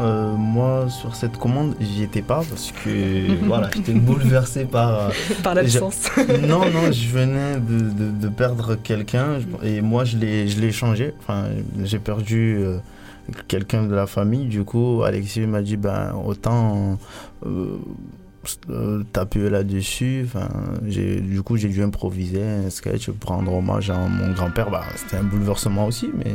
[0.00, 4.88] euh, moi, sur cette commande, j'y étais pas parce que voilà, j'étais bouleversé par.
[5.00, 5.10] euh,
[5.42, 6.08] Par l'absence.
[6.46, 11.12] non, non, je venais de, de- de perdre quelqu'un et moi, je l'ai changé.
[11.18, 11.46] Enfin,
[11.82, 12.78] j'ai perdu euh,
[13.48, 14.46] quelqu'un de la famille.
[14.46, 16.98] Du coup, Alexis m'a dit ben, autant
[17.44, 20.22] euh, taper là-dessus.
[20.24, 20.48] Enfin,
[20.82, 24.70] du coup, j'ai dû improviser un sketch pour rendre hommage à mon grand-père.
[24.70, 26.34] Bah, C'était un bouleversement aussi, mais.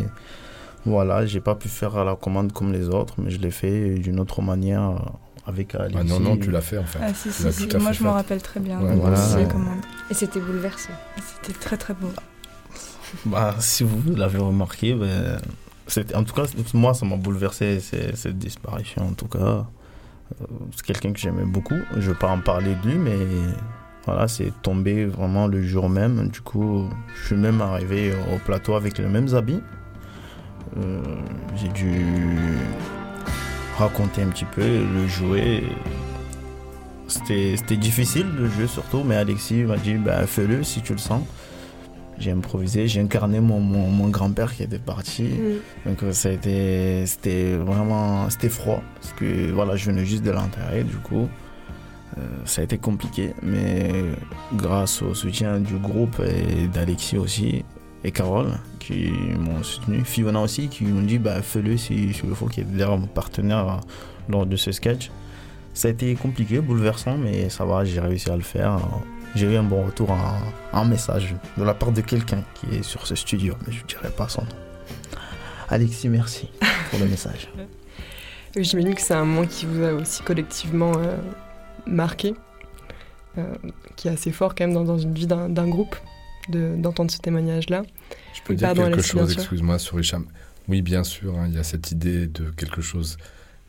[0.85, 4.19] Voilà, j'ai pas pu faire la commande comme les autres, mais je l'ai fait d'une
[4.19, 4.95] autre manière euh,
[5.47, 5.97] avec Alexis.
[5.99, 6.99] Ah non, non, tu l'as fait en fait.
[7.01, 7.67] Ah, si, si, si.
[7.77, 9.17] Moi je me rappelle très bien Ouais, voilà.
[10.09, 10.91] Et c'était bouleversant.
[11.41, 12.09] C'était très très beau.
[13.25, 15.37] Bah, si vous l'avez remarqué, ben,
[16.15, 19.07] en tout cas, moi, ça m'a bouleversé c'est- cette disparition.
[19.09, 19.65] En tout cas,
[20.41, 21.77] Euh, c'est quelqu'un que j'aimais beaucoup.
[21.97, 23.17] Je vais pas en parler de lui, mais
[24.05, 26.29] voilà, c'est tombé vraiment le jour même.
[26.29, 29.61] Du coup, je suis même arrivé au plateau avec les mêmes habits.
[30.77, 31.01] Euh,
[31.55, 32.05] J'ai dû
[33.77, 35.63] raconter un petit peu, le jouer.
[37.07, 41.23] C'était difficile le jeu surtout, mais Alexis m'a dit bah, fais-le si tu le sens.
[42.19, 45.29] J'ai improvisé, j'ai incarné mon, mon, mon grand-père qui était parti.
[45.85, 50.23] Donc euh, ça a été, c'était vraiment, c'était froid parce que voilà, je venais juste
[50.23, 51.27] de l'enterrer du coup.
[52.17, 53.91] Euh, ça a été compliqué, mais
[54.53, 57.65] grâce au soutien du groupe et d'Alexis aussi
[58.03, 62.35] et Carole qui m'ont soutenu, Fiona aussi qui m'ont dit bah fais-le si s'il le
[62.35, 63.77] faut, qui est d'ailleurs mon partenaire euh,
[64.29, 65.11] lors de ce sketch.
[65.73, 68.77] Ça a été compliqué, bouleversant, mais ça va, j'ai réussi à le faire.
[69.33, 70.37] J'ai eu un bon retour en,
[70.71, 73.87] en message de la part de quelqu'un qui est sur ce studio, mais je ne
[73.87, 74.47] dirai pas son nom.
[75.69, 76.51] Alexis, merci
[76.91, 77.49] pour le message.
[78.55, 81.17] J'imagine que c'est un moment qui vous a aussi collectivement euh,
[81.87, 82.35] marqué,
[83.39, 83.51] euh,
[83.95, 85.95] qui est assez fort quand même dans, une vie d'un groupe,
[86.49, 87.83] de- d'entendre ce témoignage-là.
[88.33, 90.25] Je peux dire Pardon, quelque chose, excuse-moi, sur Hicham.
[90.67, 93.17] Oui, bien sûr, hein, il y a cette idée de quelque chose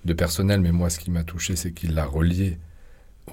[0.04, 2.58] de personnel, mais moi, ce qui m'a touché, c'est qu'il l'a relié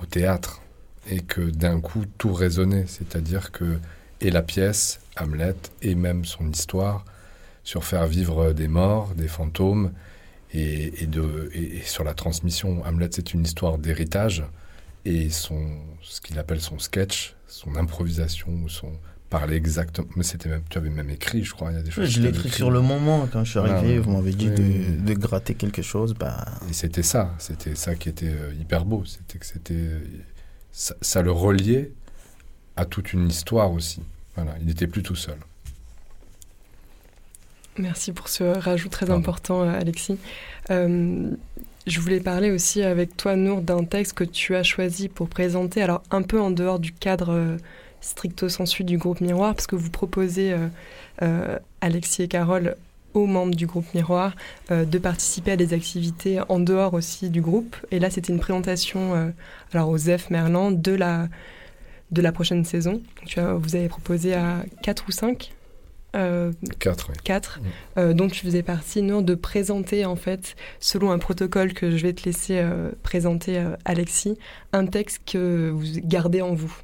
[0.02, 0.62] au théâtre
[1.10, 2.86] et que d'un coup, tout résonnait.
[2.88, 3.78] C'est-à-dire que,
[4.22, 7.06] et la pièce, Hamlet, et même son histoire,
[7.64, 9.92] sur faire vivre des morts, des fantômes,
[10.54, 12.84] et, et de, et, et sur la transmission.
[12.86, 14.44] Hamlet, c'est une histoire d'héritage,
[15.06, 18.92] et son, ce qu'il appelle son sketch, son improvisation, ou son
[19.32, 20.08] parler exactement.
[20.16, 22.08] Mais c'était même, tu avais même écrit, je crois, il y a des choses.
[22.08, 23.94] Je l'ai écrit sur le moment quand je suis Ah, arrivé.
[23.94, 24.00] ouais.
[24.00, 24.98] Vous m'avez dit Oui, de, oui, oui.
[25.04, 26.14] de gratter quelque chose.
[26.14, 29.04] Bah, Et c'était ça, c'était ça qui était euh, hyper beau.
[29.06, 29.74] C'était que c'était.
[29.74, 30.00] euh,
[30.72, 31.92] Ça, ça le reliait
[32.76, 34.02] à toute une histoire aussi.
[34.36, 35.38] Voilà, il n'était plus tout seul.
[37.78, 39.20] Merci pour ce rajout très Pardon.
[39.22, 40.18] important, euh, Alexis.
[40.70, 41.32] Euh,
[41.88, 45.82] je voulais parler aussi avec toi, Nour, d'un texte que tu as choisi pour présenter,
[45.82, 47.58] alors un peu en dehors du cadre euh,
[48.02, 50.68] stricto sensu du groupe Miroir, parce que vous proposez, euh,
[51.22, 52.76] euh, Alexis et Carole,
[53.14, 54.36] aux membres du groupe Miroir,
[54.72, 57.76] euh, de participer à des activités en dehors aussi du groupe.
[57.92, 59.30] Et là, c'était une présentation, euh,
[59.74, 61.28] alors aux F Merlan, de la
[62.12, 63.02] de la prochaine saison.
[63.26, 65.54] Tu as, vous avez proposé à 4 ou 5
[66.14, 67.16] euh, 4, oui.
[67.24, 67.62] 4
[68.14, 72.12] dont tu faisais partie, Nour, de présenter en fait, selon un protocole que je vais
[72.12, 72.62] te laisser
[73.02, 74.38] présenter, Alexis,
[74.74, 76.76] un texte que vous gardez en vous.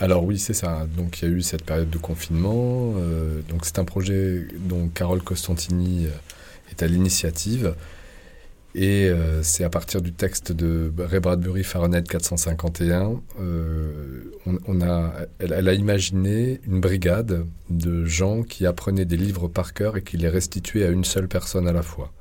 [0.00, 0.86] Alors oui, c'est ça.
[0.96, 2.94] Donc il y a eu cette période de confinement.
[2.96, 6.10] Euh, donc c'est un projet dont Carole Costantini euh,
[6.70, 7.74] est à l'initiative.
[8.74, 14.22] Et euh, c'est à partir du texte de Ray Bradbury, Fahrenheit 451, euh,
[14.66, 19.96] on, a, elle, a imaginé une brigade de gens qui apprenaient des livres par cœur
[19.96, 22.12] et qui les restituaient à une seule personne à la fois.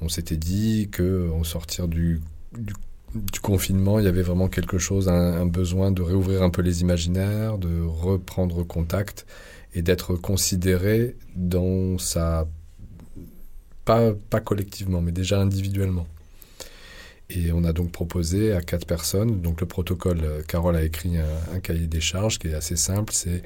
[0.00, 2.20] On s'était dit qu'au sortir du,
[3.14, 6.80] du, confinement, il y avait vraiment quelque chose, un, besoin de réouvrir un peu les
[6.80, 9.26] imaginaires, de reprendre contact
[9.74, 12.46] et d'être considéré dans sa
[13.84, 16.06] pas, collectivement, mais déjà individuellement.
[17.30, 21.60] Et on a donc proposé à quatre personnes, donc le protocole, Carole a écrit un,
[21.60, 23.42] cahier des charges qui est assez simple, c'est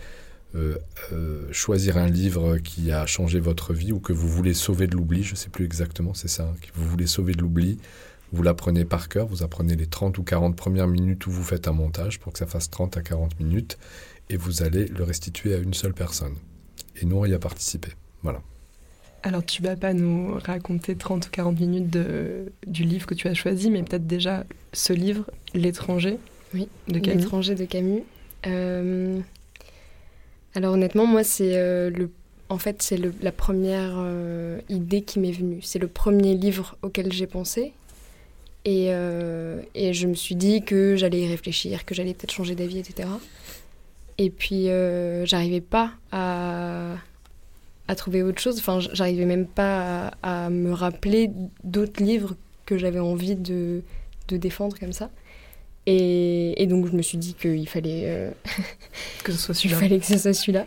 [0.54, 0.78] euh,
[1.12, 4.96] euh, choisir un livre qui a changé votre vie ou que vous voulez sauver de
[4.96, 7.78] l'oubli, je ne sais plus exactement, c'est ça, que vous voulez sauver de l'oubli,
[8.32, 11.68] vous l'apprenez par cœur, vous apprenez les 30 ou 40 premières minutes où vous faites
[11.68, 13.78] un montage pour que ça fasse 30 à 40 minutes,
[14.30, 16.34] et vous allez le restituer à une seule personne.
[17.00, 17.90] Et nous, on y a participé.
[18.22, 18.42] Voilà.
[19.22, 23.28] Alors, tu vas pas nous raconter 30 ou 40 minutes de, du livre que tu
[23.28, 25.24] as choisi, mais peut-être déjà ce livre,
[25.54, 26.18] L'étranger.
[26.54, 27.20] Oui, de Camus.
[27.20, 28.04] L'étranger de Camus.
[28.46, 29.18] Euh...
[30.54, 32.10] Alors, honnêtement, moi, c'est euh, le.
[32.48, 35.60] En fait, c'est la première euh, idée qui m'est venue.
[35.62, 37.74] C'est le premier livre auquel j'ai pensé.
[38.68, 42.54] Et, euh, et, je me suis dit que j'allais y réfléchir, que j'allais peut-être changer
[42.54, 43.08] d'avis, etc.
[44.18, 46.96] Et puis, euh, j'arrivais pas à
[47.90, 48.58] à trouver autre chose.
[48.58, 51.30] Enfin, j'arrivais même pas à, à me rappeler
[51.64, 53.80] d'autres livres que j'avais envie de,
[54.28, 55.08] de, défendre comme ça.
[55.86, 58.30] Et, et, donc, je me suis dit qu'il fallait euh,
[59.24, 59.76] que ce soit celui-là.
[59.76, 60.66] Il fallait que ce soit celui-là.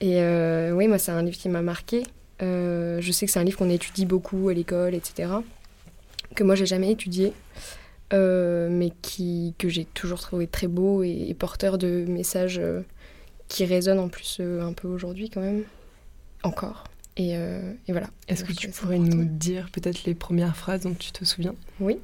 [0.00, 0.22] Et
[0.72, 2.04] oui, moi, c'est un livre qui m'a marqué.
[2.40, 5.28] Je sais que c'est un livre qu'on étudie beaucoup à l'école, etc.
[6.34, 7.32] Que moi, j'ai jamais étudié.
[8.12, 12.82] Euh, mais qui, que j'ai toujours trouvé très beau et, et porteur de messages euh,
[13.46, 15.62] qui résonnent en plus euh, un peu aujourd'hui quand même
[16.42, 16.82] encore.
[17.16, 18.08] Et, et voilà.
[18.28, 19.16] Est-ce que tu pourrais important.
[19.18, 21.54] nous dire peut-être les premières phrases dont tu te souviens?
[21.78, 21.98] Oui.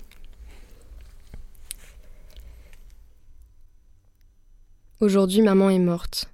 [5.00, 6.30] Aujourd'hui, maman est morte.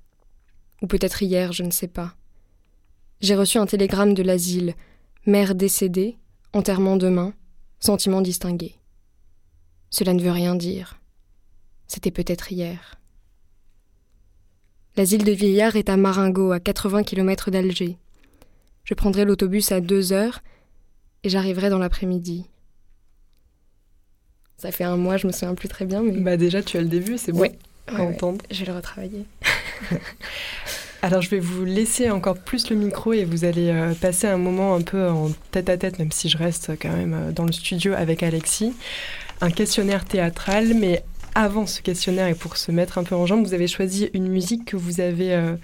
[0.80, 2.14] Ou peut-être hier, je ne sais pas.
[3.20, 4.74] J'ai reçu un télégramme de l'asile.
[5.26, 6.16] Mère décédée,
[6.53, 7.34] enterrement demain,
[7.83, 8.76] sentiment distingué.
[9.91, 11.01] Cela ne veut rien dire.
[11.89, 12.99] C'était peut-être hier.
[14.97, 17.99] L'asile de vieillards est à Maringo, à 80 km d'Alger.
[18.85, 20.43] Je prendrai l'autobus à deux heures
[21.24, 22.47] et j'arriverai dans l'après-midi.
[24.57, 26.03] Ça fait un mois, je me souviens plus très bien.
[26.03, 26.12] Mais...
[26.12, 27.59] Bah déjà, tu as le début, c'est bon ouais,
[27.89, 28.43] à ouais, entendre.
[28.43, 28.55] Ouais.
[28.55, 29.26] Je vais le retravailler.
[31.05, 34.37] Alors, je vais vous laisser encore plus le micro et vous allez euh, passer un
[34.37, 37.45] moment un peu en tête à tête, même si je reste quand même euh, dans
[37.45, 38.73] le studio avec Alexis.
[39.41, 41.03] Un questionnaire théâtral, mais
[41.35, 44.29] avant ce questionnaire et pour se mettre un peu en jambe, vous avez choisi une
[44.29, 45.57] musique que vous avez euh,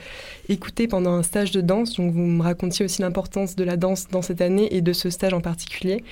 [0.48, 1.94] écoutée pendant un stage de danse.
[1.94, 5.08] Donc vous me racontiez aussi l'importance de la danse dans cette année et de ce
[5.08, 6.02] stage en particulier.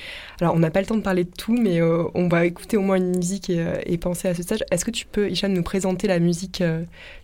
[0.40, 2.82] Alors on n'a pas le temps de parler de tout, mais on va écouter au
[2.82, 4.62] moins une musique et, et penser à ce stage.
[4.70, 6.62] Est-ce que tu peux, Hicham, nous présenter la musique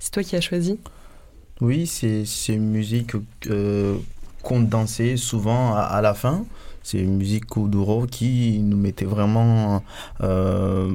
[0.00, 0.80] C'est toi qui as choisi?
[1.62, 3.12] Oui, c'est une musique
[3.48, 3.96] euh,
[4.50, 6.44] dansait souvent à, à la fin.
[6.82, 9.84] C'est une musique Kuduro qui nous mettait vraiment
[10.22, 10.90] euh,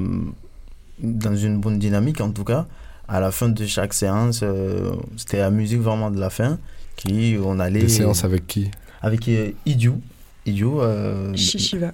[1.00, 2.68] dans une bonne dynamique en tout cas.
[3.08, 6.60] À la fin de chaque séance, euh, c'était la musique vraiment de la fin
[6.98, 7.84] qui on allait.
[7.84, 8.70] Des séances avec qui?
[9.02, 10.02] Avec euh, Idiou.
[10.46, 10.82] Idiou.
[10.82, 11.94] Euh, Shishiva.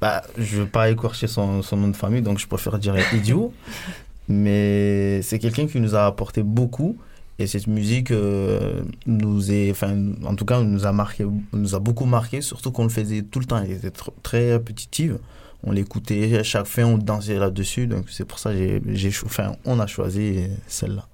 [0.00, 3.52] Bah, je veux pas écorcher son, son, nom de famille, donc je préfère dire Idiou.
[4.28, 6.96] Mais c'est quelqu'un qui nous a apporté beaucoup.
[7.40, 11.78] Et cette musique euh, nous est, enfin, en tout cas, nous a marqué, nous a
[11.80, 13.58] beaucoup marqué, surtout qu'on le faisait tout le temps.
[13.58, 13.90] Elle était
[14.22, 15.18] très répétitive
[15.62, 17.86] on l'écoutait à chaque fin, on dansait là-dessus.
[17.86, 21.06] Donc c'est pour ça j'ai, enfin, on a choisi celle-là.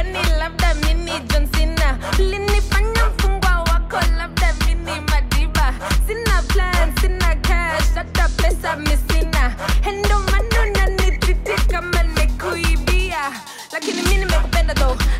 [0.00, 1.70] John Cena.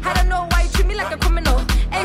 [0.02, 1.58] I don't know why you treat me like a criminal.
[1.90, 2.04] Hey,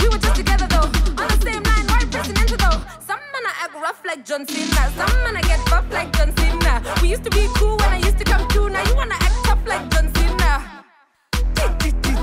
[0.00, 0.88] we were just together though.
[1.22, 2.80] On the same line, right presidential though.
[3.00, 4.90] Some man I act rough like John Cena.
[4.96, 6.82] Some man I get buff like John Cena.
[7.00, 8.70] We used to be cool when I used to come through.
[8.70, 9.45] Now you wanna act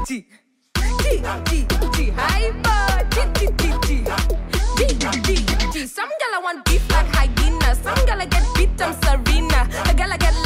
[0.05, 0.25] chi
[0.75, 5.35] chi chi chi high bar chi chi chi chi chi
[5.71, 5.87] chi.
[5.87, 7.73] Some gyal want beef like hyena.
[7.75, 8.81] Some gyal get beat.
[8.81, 9.61] I'm Serena.
[9.89, 10.42] A gyal get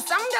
[0.00, 0.33] some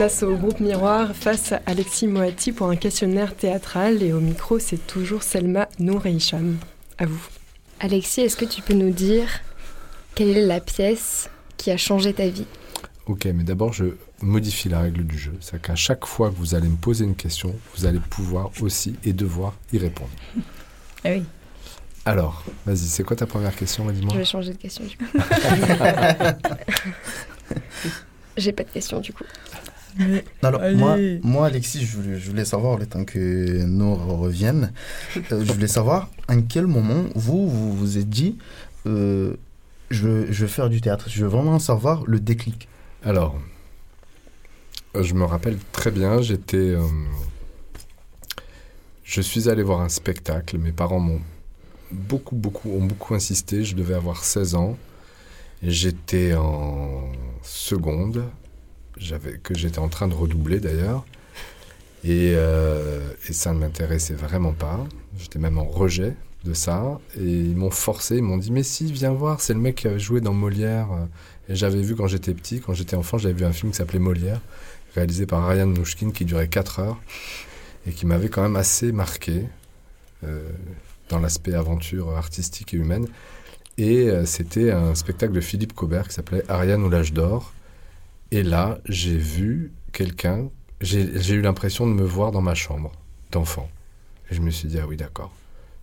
[0.00, 4.58] Place au groupe Miroir face à Alexis Moati pour un questionnaire théâtral et au micro
[4.58, 6.56] c'est toujours Selma Nour et Hicham.
[6.96, 7.20] À vous.
[7.80, 9.28] Alexis, est-ce que tu peux nous dire
[10.14, 11.28] quelle est la pièce
[11.58, 12.46] qui a changé ta vie?
[13.04, 13.88] Ok, mais d'abord, je
[14.22, 15.34] modifie la règle du jeu.
[15.40, 18.96] C'est qu'à chaque fois que vous allez me poser une question, vous allez pouvoir aussi
[19.04, 20.08] et devoir y répondre.
[21.04, 21.24] Ah oui.
[22.06, 25.04] Alors, vas-y, c'est quoi ta première question, Je dis-moi vais changer de question du coup.
[28.38, 29.24] J'ai pas de question du coup.
[30.42, 30.76] Alors, Allez.
[30.76, 34.72] moi, moi, Alexis, je voulais, je voulais savoir, le temps que nous reviennent,
[35.32, 38.36] euh, je voulais savoir en quel moment vous vous vous êtes dit,
[38.86, 39.34] euh,
[39.90, 41.08] je, veux, je veux faire du théâtre.
[41.08, 42.68] Je veux vraiment savoir le déclic.
[43.04, 43.36] Alors,
[44.96, 46.56] euh, je me rappelle très bien, j'étais.
[46.56, 46.80] euh,
[49.04, 50.58] je suis allé voir un spectacle.
[50.58, 51.20] Mes parents m'ont
[51.90, 53.64] beaucoup, beaucoup, ont beaucoup insisté.
[53.64, 54.76] Je devais avoir 16 ans.
[55.62, 57.10] J'étais en
[57.42, 58.24] seconde,
[59.42, 61.04] que j'étais en train de redoubler d'ailleurs.
[62.04, 64.86] Et, euh, et ça ne m'intéressait vraiment pas.
[65.18, 66.98] J'étais même en rejet de ça.
[67.18, 69.88] Et ils m'ont forcé, ils m'ont dit Mais si, viens voir, c'est le mec qui
[69.88, 70.88] avait joué dans Molière.
[71.48, 73.98] Et j'avais vu quand j'étais petit, quand j'étais enfant, j'avais vu un film qui s'appelait
[73.98, 74.40] Molière,
[74.94, 77.00] réalisé par Ryan Mnouchkine, qui durait 4 heures
[77.86, 79.46] et qui m'avait quand même assez marqué
[80.24, 80.48] euh,
[81.08, 83.06] dans l'aspect aventure artistique et humaine.
[83.78, 87.52] Et euh, c'était un spectacle de Philippe Cobert qui s'appelait Ariane ou l'âge d'or.
[88.32, 90.50] Et là, j'ai vu quelqu'un,
[90.80, 92.92] j'ai eu l'impression de me voir dans ma chambre
[93.32, 93.68] d'enfant.
[94.30, 95.34] Et je me suis dit, ah oui, d'accord.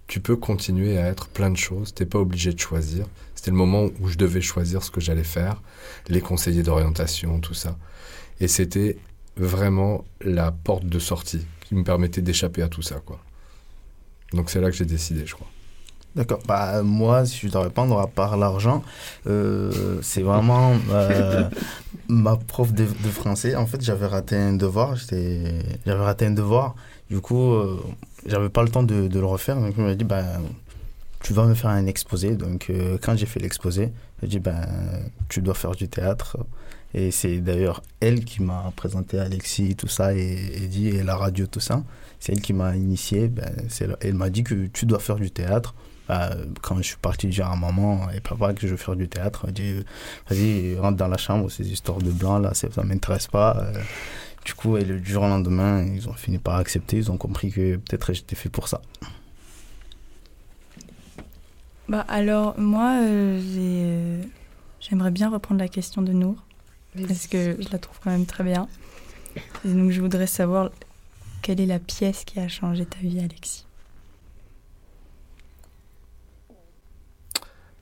[0.08, 3.06] Tu peux continuer à être plein de choses, t'es pas obligé de choisir.
[3.36, 5.62] C'était le moment où je devais choisir ce que j'allais faire,
[6.08, 7.78] les conseillers d'orientation, tout ça.
[8.40, 8.98] Et c'était
[9.36, 13.20] vraiment la porte de sortie qui me permettait d'échapper à tout ça, quoi.
[14.32, 15.48] Donc c'est là que j'ai décidé, je crois.
[16.18, 16.40] D'accord.
[16.48, 18.84] Bah, moi, si je dois répondre, à part l'argent,
[19.28, 21.48] euh, c'est vraiment euh,
[22.10, 23.56] ma prof de, de français.
[23.56, 24.96] En fait, j'avais raté un devoir.
[24.96, 26.76] J'avais raté un devoir.
[27.12, 27.80] Du coup, euh,
[28.26, 29.58] j'avais pas le temps de, de le refaire.
[29.58, 30.24] Donc, elle m'a dit, bah,
[31.22, 32.36] tu vas me faire un exposé.
[32.36, 33.92] Donc, euh, quand j'ai fait l'exposé,
[34.24, 34.66] elle dit, bah,
[35.30, 36.38] tu dois faire du théâtre.
[36.96, 41.16] Et c'est d'ailleurs elle qui m'a présenté Alexis, tout ça, et, et dit, et la
[41.16, 41.84] radio, tout ça.
[42.20, 43.28] C'est elle qui m'a initié.
[43.28, 43.52] Ben,
[44.02, 45.76] elle m'a dit que tu dois faire du théâtre
[46.08, 49.08] bah, quand je suis parti dire à maman et papa que je veux faire du
[49.08, 49.84] théâtre, elle dit
[50.30, 53.58] vas-y, rentre dans la chambre, ces histoires de blanc là, ça ne m'intéresse pas.
[53.58, 53.82] Euh,
[54.46, 57.52] du coup, et le jour au lendemain, ils ont fini par accepter, ils ont compris
[57.52, 58.82] que peut-être j'étais fait pour ça.
[61.90, 64.24] Bah alors, moi, euh, euh,
[64.80, 66.36] j'aimerais bien reprendre la question de Nour,
[67.08, 68.70] parce que je la trouve quand même très bien.
[69.66, 70.72] Et donc, je voudrais savoir
[71.42, 73.67] quelle est la pièce qui a changé ta vie, Alexis?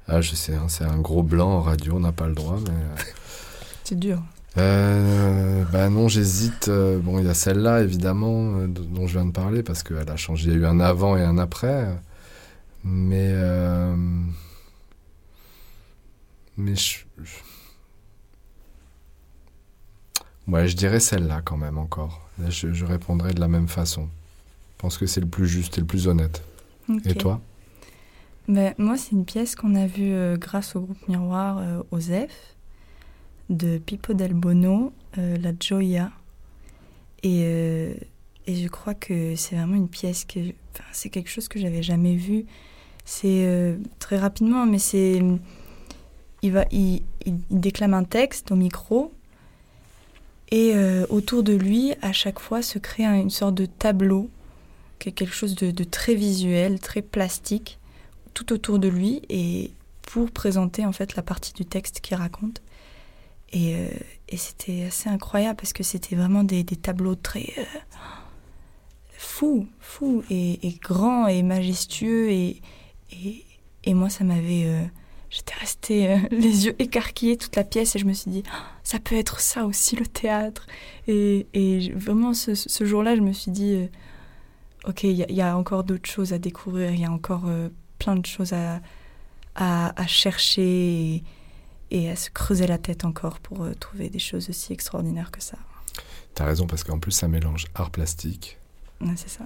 [0.08, 2.60] Ah, je sais, hein, c'est un gros blanc en radio, on n'a pas le droit,
[2.64, 2.70] mais.
[2.72, 2.96] euh,
[3.84, 4.22] C'est dur.
[4.58, 6.70] Euh, bah non, j'hésite.
[6.70, 10.10] Euh, bon, il y a celle-là, évidemment, euh, dont je viens de parler, parce qu'elle
[10.10, 10.50] a changé.
[10.50, 11.88] Il y a eu un avant et un après.
[12.84, 13.32] Mais.
[13.34, 13.96] euh,
[16.58, 17.00] mais je.
[20.48, 22.22] Ouais, je dirais celle-là quand même encore.
[22.40, 24.04] Là, je, je répondrai de la même façon.
[24.04, 26.44] Je pense que c'est le plus juste et le plus honnête.
[27.06, 27.42] Et toi?
[28.48, 32.56] Ben, moi, c'est une pièce qu'on a vue euh, grâce au groupe Miroir euh, ZEF
[33.50, 36.12] de Pippo Del Bono, euh, La Gioia.
[37.24, 37.94] Et, euh,
[38.46, 40.40] et je crois que c'est vraiment une pièce que.
[40.92, 42.46] C'est quelque chose que j'avais jamais vu.
[43.06, 45.22] C'est très rapidement, mais c'est.
[46.42, 47.02] Il, va, il,
[47.50, 49.14] déclame un texte au micro.
[50.52, 50.74] Et
[51.10, 54.30] autour de lui, à chaque fois, se crée un- une sorte de tableau,
[55.00, 57.80] qui est quelque chose de très visuel, très plastique
[58.36, 59.72] tout autour de lui et
[60.04, 62.62] pour présenter en fait la partie du texte qu'il raconte.
[63.52, 63.88] Et, euh,
[64.30, 67.64] et c'était assez incroyable parce que c'était vraiment des, des tableaux très euh,
[69.18, 72.30] fous, fous et, et grands et majestueux.
[72.30, 72.62] Et,
[73.12, 73.44] et,
[73.84, 74.66] et moi, ça m'avait.
[74.66, 74.84] euh,
[75.30, 78.64] J'étais restée euh, les yeux écarquillés toute la pièce et je me suis dit, Ah,
[78.84, 80.66] ça peut être ça aussi le théâtre.
[81.08, 82.54] Et, et vraiment, ce,
[82.86, 83.90] jour-là, je me suis dit,
[84.88, 87.46] ok, il y, a- encore d'autres choses à découvrir, il y a encore
[88.06, 88.80] plein de choses à,
[89.56, 90.62] à, à chercher
[91.16, 91.24] et,
[91.90, 95.42] et à se creuser la tête encore pour euh, trouver des choses aussi extraordinaires que
[95.42, 95.58] ça.
[96.36, 98.58] T'as raison, parce qu'en plus, ça mélange art plastique,
[99.02, 99.46] Ouais, c'est ça.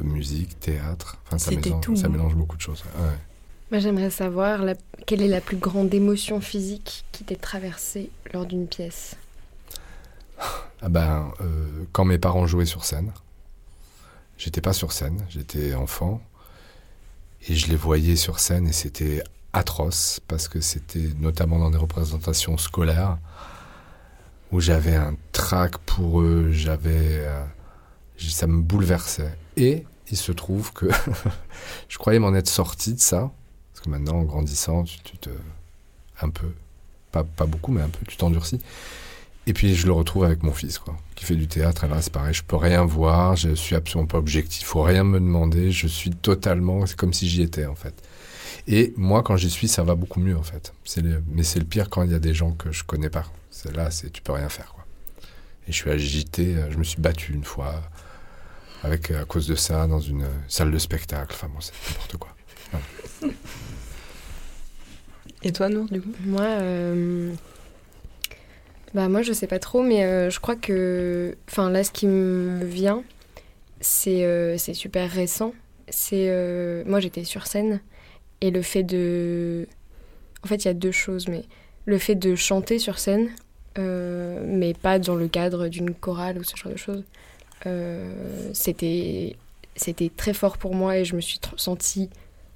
[0.00, 1.16] euh, musique, théâtre.
[1.26, 2.10] Enfin, ça C'était mélange, tout, ça hein.
[2.10, 2.84] mélange beaucoup de choses.
[2.98, 3.18] Ouais.
[3.72, 4.74] Moi, j'aimerais savoir la-
[5.06, 9.16] quelle est la plus grande émotion physique qui t'est traversée lors d'une pièce.
[10.38, 13.12] Ah ben, euh, quand mes parents jouaient sur scène,
[14.36, 16.20] j'étais pas sur scène, j'étais enfant,
[17.48, 19.22] et je les voyais sur scène et c'était
[19.52, 23.18] atroce parce que c'était notamment dans des représentations scolaires
[24.52, 27.42] où j'avais un trac pour eux, j'avais, euh,
[28.18, 29.34] ça me bouleversait.
[29.56, 30.86] Et il se trouve que
[31.88, 33.30] je croyais m'en être sorti de ça,
[33.72, 35.30] parce que maintenant en grandissant, tu, tu te,
[36.20, 36.52] un peu,
[37.10, 38.60] pas, pas beaucoup, mais un peu, tu t'endurcis.
[39.46, 41.84] Et puis je le retrouve avec mon fils, quoi, qui fait du théâtre.
[41.84, 45.02] Et là, c'est pareil, je peux rien voir, je suis absolument pas objectif, faut rien
[45.04, 47.94] me demander, je suis totalement, c'est comme si j'y étais en fait.
[48.68, 50.72] Et moi, quand j'y suis, ça va beaucoup mieux en fait.
[50.84, 53.10] C'est le- mais c'est le pire quand il y a des gens que je connais
[53.10, 53.24] pas.
[53.50, 54.84] C'est là, c'est tu peux rien faire, quoi.
[55.66, 57.82] Et je suis agité, je me suis battu une fois
[58.84, 61.32] avec à cause de ça dans une salle de spectacle.
[61.34, 62.34] Enfin bon, c'est n'importe quoi.
[65.42, 66.12] Et toi, Nour, du coup?
[66.24, 67.32] Moi, euh,
[68.94, 72.06] bah moi, je sais pas trop, mais euh, je crois que, enfin là, ce qui
[72.06, 73.02] me vient,
[73.80, 75.54] c'est euh, c'est super récent.
[75.88, 77.80] C'est euh, moi, j'étais sur scène
[78.42, 79.66] et le fait de,
[80.44, 81.44] en fait, il y a deux choses, mais
[81.86, 83.30] le fait de chanter sur scène,
[83.78, 87.04] mais pas dans le cadre d'une chorale ou ce genre de choses,
[88.52, 89.36] c'était
[89.74, 92.10] c'était très fort pour moi et je me suis sentie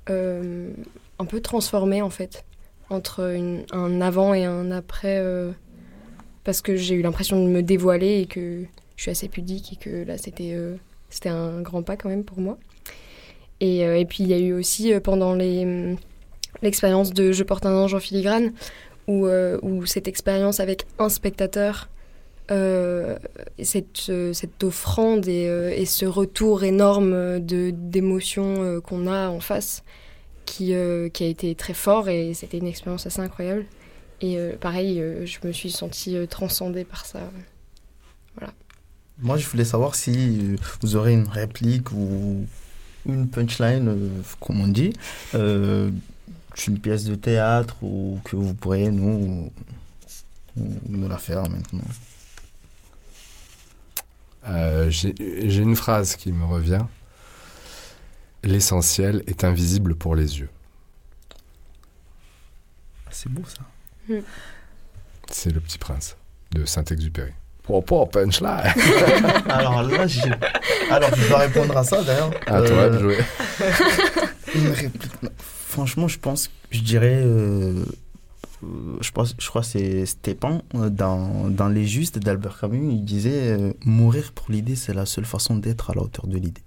[0.09, 2.45] un peu transformée en fait
[2.91, 3.37] entre
[3.72, 5.20] un avant et un après
[6.47, 8.63] parce que j'ai eu l'impression de me dévoiler et que
[8.95, 10.77] je suis assez pudique et que là c'était euh,
[11.11, 12.57] c'était un grand pas quand même pour moi
[13.61, 15.97] et, euh, et puis il y a eu aussi euh, pendant les hum,
[16.63, 18.53] l'expérience de Je porte un ange en filigrane
[19.09, 21.89] où, où cette expérience avec un spectateur
[22.49, 25.45] cette, cette offrande et,
[25.77, 29.85] et ce retour énorme d'émotions qu'on a en face
[30.45, 30.73] qui,
[31.13, 33.67] qui a été très fort et c'était une expérience assez incroyable.
[34.21, 37.21] Et euh, pareil, euh, je me suis sentie euh, transcendée par ça.
[39.19, 42.47] Moi, je voulais savoir si euh, vous aurez une réplique ou
[43.07, 44.93] une punchline, euh, comme on dit,
[45.35, 45.91] euh,
[46.57, 49.51] d'une pièce de théâtre ou que vous pourriez nous,
[50.57, 51.85] nous la faire maintenant.
[54.49, 56.85] Euh, j'ai une phrase qui me revient.
[58.45, 60.51] L'essentiel est invisible pour les yeux.
[63.11, 63.62] C'est beau ça.
[65.31, 66.17] C'est le petit prince
[66.53, 67.33] de Saint-Exupéry.
[67.69, 68.49] Oh, pas punchline
[69.49, 70.21] Alors là, j'ai...
[70.91, 72.31] Alors, je dois répondre à ça d'ailleurs.
[72.47, 73.19] À toi de Euh, jouer.
[74.55, 75.13] Une réplique.
[75.67, 77.85] Franchement, je pense, je dirais, euh,
[78.63, 78.67] euh,
[79.01, 83.51] je, pense, je crois que c'est Stépan, dans, dans Les Justes d'Albert Camus, il disait
[83.59, 86.63] euh, Mourir pour l'idée, c'est la seule façon d'être à la hauteur de l'idée.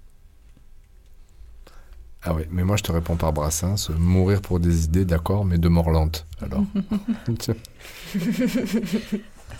[2.22, 3.88] Ah oui, mais moi je te réponds par Brassens.
[3.96, 6.26] Mourir pour des idées, d'accord, mais de mort lente.
[6.42, 6.64] Alors.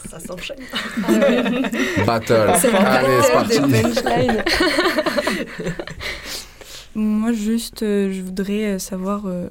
[0.09, 0.57] Ça s'enchaîne.
[2.07, 2.53] Battle.
[2.59, 3.61] C'est Allez, c'est parti.
[6.95, 9.49] Moi, juste, euh, je voudrais euh, savoir euh,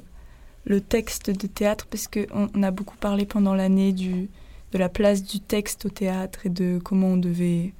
[0.64, 4.28] le texte de théâtre, parce qu'on on a beaucoup parlé pendant l'année du,
[4.72, 7.72] de la place du texte au théâtre et de comment on devait,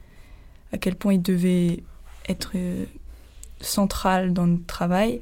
[0.73, 1.83] à quel point il devait
[2.29, 2.85] être euh,
[3.61, 5.21] central dans notre travail.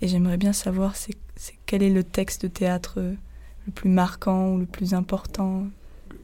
[0.00, 1.16] Et j'aimerais bien savoir c'est,
[1.66, 3.14] quel est le texte de théâtre euh,
[3.66, 5.66] le plus marquant ou le plus important?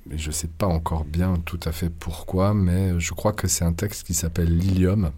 [0.07, 3.65] Mais je sais pas encore bien tout à fait pourquoi, mais je crois que c'est
[3.65, 5.11] un texte qui s'appelle Lilium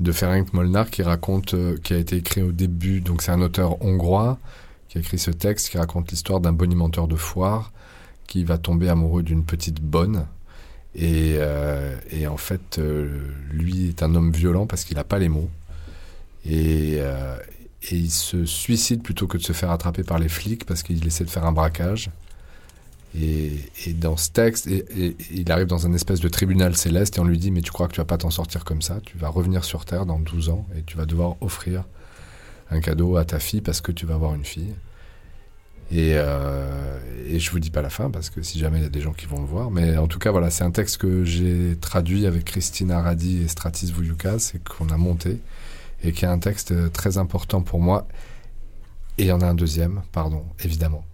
[0.00, 3.40] de Ferenc Molnar qui raconte, euh, qui a été écrit au début, donc c'est un
[3.40, 4.38] auteur hongrois
[4.88, 7.72] qui a écrit ce texte qui raconte l'histoire d'un bonimenteur de foire
[8.26, 10.26] qui va tomber amoureux d'une petite bonne.
[10.94, 13.08] Et, euh, et en fait, euh,
[13.50, 15.50] lui est un homme violent parce qu'il n'a pas les mots.
[16.44, 17.36] Et, euh,
[17.90, 21.06] et il se suicide plutôt que de se faire attraper par les flics parce qu'il
[21.06, 22.10] essaie de faire un braquage.
[23.18, 23.58] Et,
[23.94, 27.50] dans ce texte, il arrive dans un espèce de tribunal céleste et on lui dit
[27.50, 29.00] Mais tu crois que tu vas pas t'en sortir comme ça?
[29.04, 31.84] Tu vas revenir sur Terre dans 12 ans et tu vas devoir offrir
[32.70, 34.74] un cadeau à ta fille parce que tu vas avoir une fille.
[35.90, 38.86] Et, euh, et je vous dis pas la fin parce que si jamais il y
[38.86, 39.70] a des gens qui vont le voir.
[39.70, 43.48] Mais en tout cas, voilà, c'est un texte que j'ai traduit avec Christine Aradi et
[43.48, 45.38] Stratis Vouyoukas et qu'on a monté
[46.04, 48.06] et qui est un texte très important pour moi.
[49.16, 51.04] Et il y en a un deuxième, pardon, évidemment.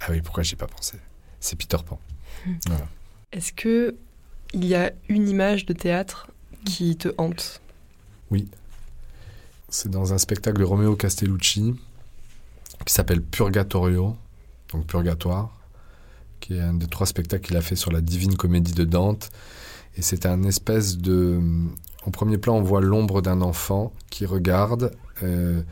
[0.00, 0.96] Ah oui, pourquoi j'y ai pas pensé?
[1.38, 2.00] C'est Peter Pan.
[2.66, 2.88] Voilà.
[3.32, 3.94] Est-ce que
[4.52, 6.28] il y a une image de théâtre
[6.64, 7.60] qui te hante?
[9.68, 11.74] C'est dans un spectacle de Romeo Castellucci
[12.84, 14.16] qui s'appelle Purgatorio,
[14.72, 15.50] donc Purgatoire,
[16.40, 19.30] qui est un des trois spectacles qu'il a fait sur la divine comédie de Dante.
[19.96, 21.40] Et c'est un espèce de...
[22.04, 24.92] En premier plan, on voit l'ombre d'un enfant qui regarde
[25.22, 25.62] euh,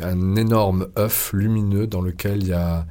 [0.00, 2.86] un énorme œuf lumineux dans lequel il y a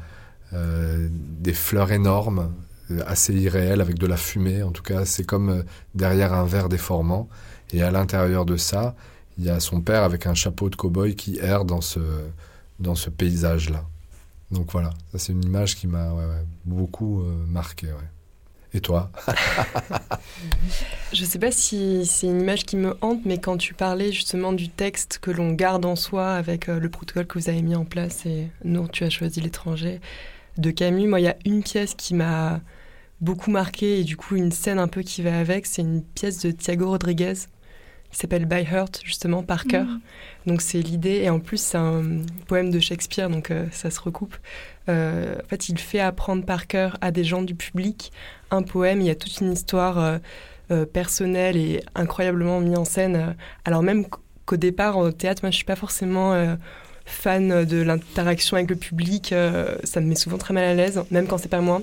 [0.53, 2.53] euh, des fleurs énormes,
[2.91, 4.61] euh, assez irréelles, avec de la fumée.
[4.61, 5.64] En tout cas, c'est comme
[5.95, 7.30] derrière un verre déformant.
[7.72, 8.95] Et à l'intérieur de ça,
[9.39, 11.99] il y a son père avec un chapeau de cow-boy qui erre dans ce,
[12.80, 13.86] dans ce paysage-là.
[14.54, 16.14] Donc voilà, ça c'est une image qui m'a
[16.64, 17.88] beaucoup euh, marqué.
[18.76, 19.12] Et toi?
[21.14, 24.54] Je sais pas si c'est une image qui me hante, mais quand tu parlais justement
[24.54, 27.76] du texte que l'on garde en soi avec euh, le protocole que vous avez mis
[27.76, 30.01] en place et nous, tu as choisi l'étranger
[30.58, 32.62] de Camus, moi, il y a une pièce qui m'a
[33.22, 36.39] beaucoup marqué et du coup, une scène un peu qui va avec, c'est une pièce
[36.39, 37.34] de Thiago Rodriguez
[38.14, 39.88] qui s'appelle By Heart, justement, par cœur.
[40.45, 42.03] Donc, c'est l'idée, et en plus, c'est un
[42.47, 44.36] poème de Shakespeare, donc euh, ça se recoupe.
[44.88, 48.11] Euh, en fait, il fait apprendre par cœur à des gens du public
[48.51, 49.01] un poème.
[49.01, 50.20] Il y a toute une histoire
[50.72, 53.36] euh, personnelle et incroyablement mise en scène.
[53.66, 56.55] Alors même qu- qu'au départ, au théâtre, moi, je suis pas forcément
[57.05, 59.34] fan de l'interaction avec le public.
[59.84, 61.82] ça me met souvent très mal à l'aise, même quand c'est pas moi.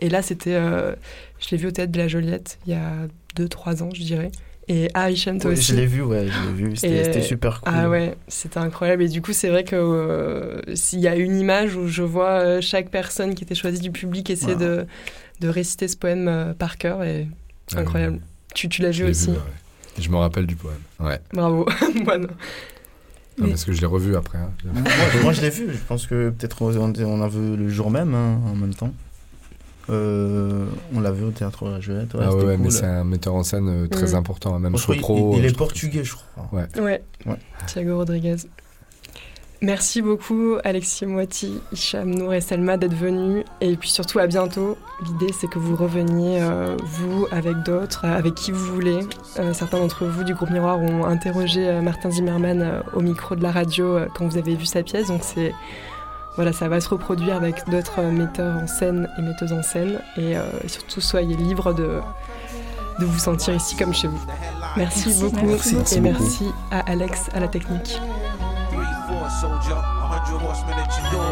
[0.00, 2.92] Et là, c'était, je l'ai vu au théâtre de la Joliette il y a
[3.36, 4.30] 2-3 ans, je dirais.
[4.68, 5.72] Et ah, Hicham, toi Ouais, aussi.
[5.72, 6.76] je l'ai vu, ouais, je l'ai vu.
[6.76, 7.72] C'était Et- c'était super cool.
[7.76, 9.02] Ah ouais, c'était incroyable.
[9.02, 12.40] Et du coup, c'est vrai que euh, s'il y a une image où je vois
[12.40, 14.82] euh, chaque personne qui était choisie du public essayer Voilà.
[14.82, 14.86] de,
[15.40, 17.28] de réciter ce poème euh, par cœur, et
[17.74, 18.20] Ah, incroyable.
[18.54, 19.30] Tu, tu l'as vu aussi.
[19.30, 19.36] ouais.
[19.98, 20.78] Et je me rappelle du poème.
[20.98, 21.20] Ouais.
[21.32, 21.66] Bravo.
[22.04, 22.28] Moi, non.
[22.30, 22.36] Ah,
[23.38, 24.38] Mais- parce que je l'ai revu après.
[24.38, 24.50] hein.
[24.64, 24.82] moi,
[25.24, 25.66] moi, je l'ai vu.
[25.72, 28.94] Je pense que peut-être on, on a vu le jour même, hein, en même temps.
[29.90, 30.64] Euh,
[30.94, 32.14] on l'a vu au théâtre de la Joliette.
[32.14, 34.16] Ouais, ah ouais, mais c'est un metteur en scène euh, très Mm.
[34.16, 35.32] important, hein, même crois Sopro.
[35.34, 36.48] il, il euh, est portugais, je crois.
[36.52, 36.80] Ouais.
[36.80, 37.02] Ouais.
[37.26, 37.36] Ouais.
[37.66, 38.36] Thiago Rodriguez.
[39.62, 43.44] Merci beaucoup, Alexis Moiti, Hicham, Nour et Selma, d'être venus.
[43.62, 44.76] Et puis surtout, à bientôt.
[45.06, 49.00] L'idée, c'est que vous reveniez, euh, vous, avec d'autres, euh, avec qui vous voulez.
[49.38, 53.36] Euh, certains d'entre vous du groupe Miroir ont interrogé euh, Martin Zimmerman euh, au micro
[53.36, 55.06] de la radio euh, quand vous avez vu sa pièce.
[55.08, 55.52] Donc, c'est.
[56.36, 60.00] Voilà, ça va se reproduire avec d'autres euh, metteurs en scène et metteuses en scène.
[60.16, 62.00] Et euh, surtout, soyez libres de,
[62.98, 64.20] de vous sentir ici comme chez vous.
[64.76, 65.46] Merci, Merci, beaucoup.
[65.46, 65.74] merci.
[65.76, 66.22] Merci et beaucoup.
[66.22, 68.00] merci à Alex à la technique.
[68.70, 71.30] Three, four, soldier, a hundred horsemen at your door.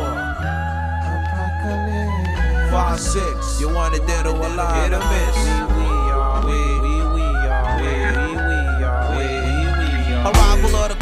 [2.71, 4.85] Five, six, you want it dead or alive?
[4.85, 5.37] Hit or miss?
[5.37, 10.31] We, we are, we, we, we are, we, we, we are, we, we are.
[10.31, 11.02] Arrival of the carnival.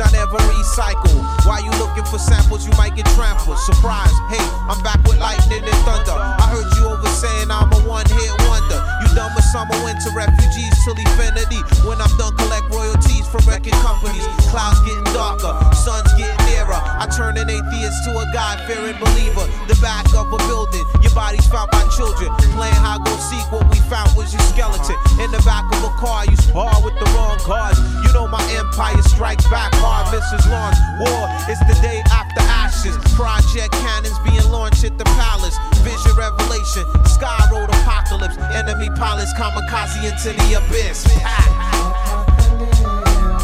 [0.00, 1.20] I never recycle.
[1.44, 3.58] Why you looking for samples, you might get trampled.
[3.58, 6.16] Surprise, hey, I'm back with lightning and thunder.
[6.16, 8.89] I heard you over saying I'm a one hit wonder.
[9.10, 11.58] With summer, winter, refugees till infinity.
[11.82, 14.22] When I'm done, collect royalties from wrecking companies.
[14.54, 16.78] Clouds getting darker, sun's getting nearer.
[16.78, 19.46] I turn an atheist to a God fearing believer.
[19.66, 22.30] The back of a building, your body's found by children.
[22.54, 24.94] Playing hide go seek, what we found was your skeleton.
[25.18, 27.78] In the back of a car, you spar with the wrong cards.
[28.06, 30.46] You know my empire strikes back hard, Mrs.
[30.46, 30.74] Lawn.
[31.02, 32.94] War is the day after ashes.
[33.18, 35.58] Project cannons being launched at the palace.
[35.82, 38.36] Vision revelation, sky road apocalypse.
[38.54, 41.04] Enemy pilots kamikaze into the abyss.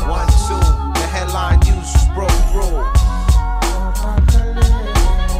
[0.07, 0.61] One, two,
[0.95, 2.84] the headline news just broke through.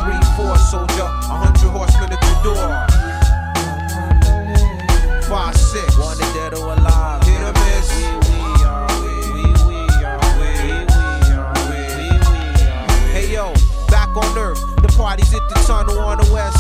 [0.01, 2.69] Three, four, soldier, a hundred horsemen at your door.
[5.23, 7.23] Five, six, wanted dead or alive.
[7.25, 7.91] Hit or miss.
[13.13, 13.53] Hey yo,
[13.89, 14.61] back on earth.
[14.83, 16.16] The party's at the tunnel on the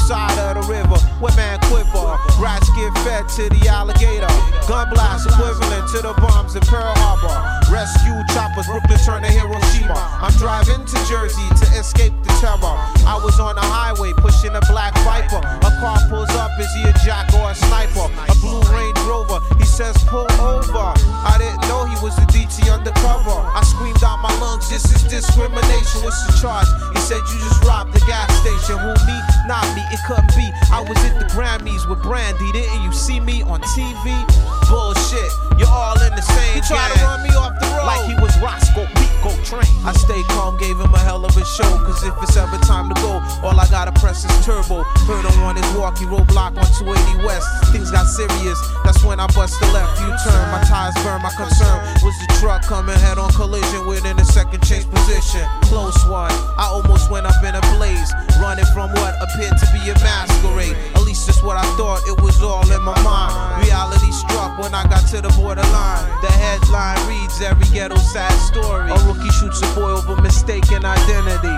[0.06, 0.98] side of the river.
[1.18, 2.14] Where man quiver.
[2.38, 4.30] Rats get fed to the alligator.
[4.70, 7.34] Gun blast equivalent to the bombs in Pearl Harbor.
[7.66, 9.98] Rescue choppers, Brooklyn turn to Hiroshima.
[10.22, 12.78] I'm driving to Jersey to escape the terror.
[13.02, 15.42] I was on the highway pushing a black viper.
[15.42, 18.06] A car pulls up, is he a jack or a sniper?
[18.06, 20.88] A blue Range Rover, he says pull over.
[21.20, 23.36] I didn't know he was a DT undercover.
[23.52, 26.00] I screamed out my lungs, this is discrimination.
[26.00, 26.64] What's the charge?
[26.96, 28.80] He said you just robbed the gas station.
[28.80, 29.18] Who me?
[29.44, 30.48] Not me, it couldn't be.
[30.72, 34.16] I was at the Grammys with Brandy, didn't you see me on TV?
[34.64, 35.28] Bullshit,
[35.60, 36.54] you're all in the same.
[36.56, 39.66] He tried to run me off the road like he was Roscoe Pico train.
[39.84, 41.70] I stayed calm, gave him a hell of a show.
[41.84, 44.82] Cause if it's ever time to go, all I gotta press is turbo.
[45.06, 47.46] Heard him on his walkie roadblock on 280 West.
[47.72, 50.44] Things got serious, that's when I bust the left U turn.
[50.50, 54.62] My tires burn, my concern was the truck coming head on collision within a second
[54.66, 55.46] change position.
[55.62, 58.12] Close one, I almost went up in a blaze.
[58.40, 60.76] Running from what appeared to be a masquerade.
[60.94, 63.64] At least that's what I thought, it was all in my mind.
[63.64, 66.04] Reality struck when I got to the borderline.
[66.20, 71.56] The headline reads every ghetto sad story rookie shoots a boy over mistaken identity.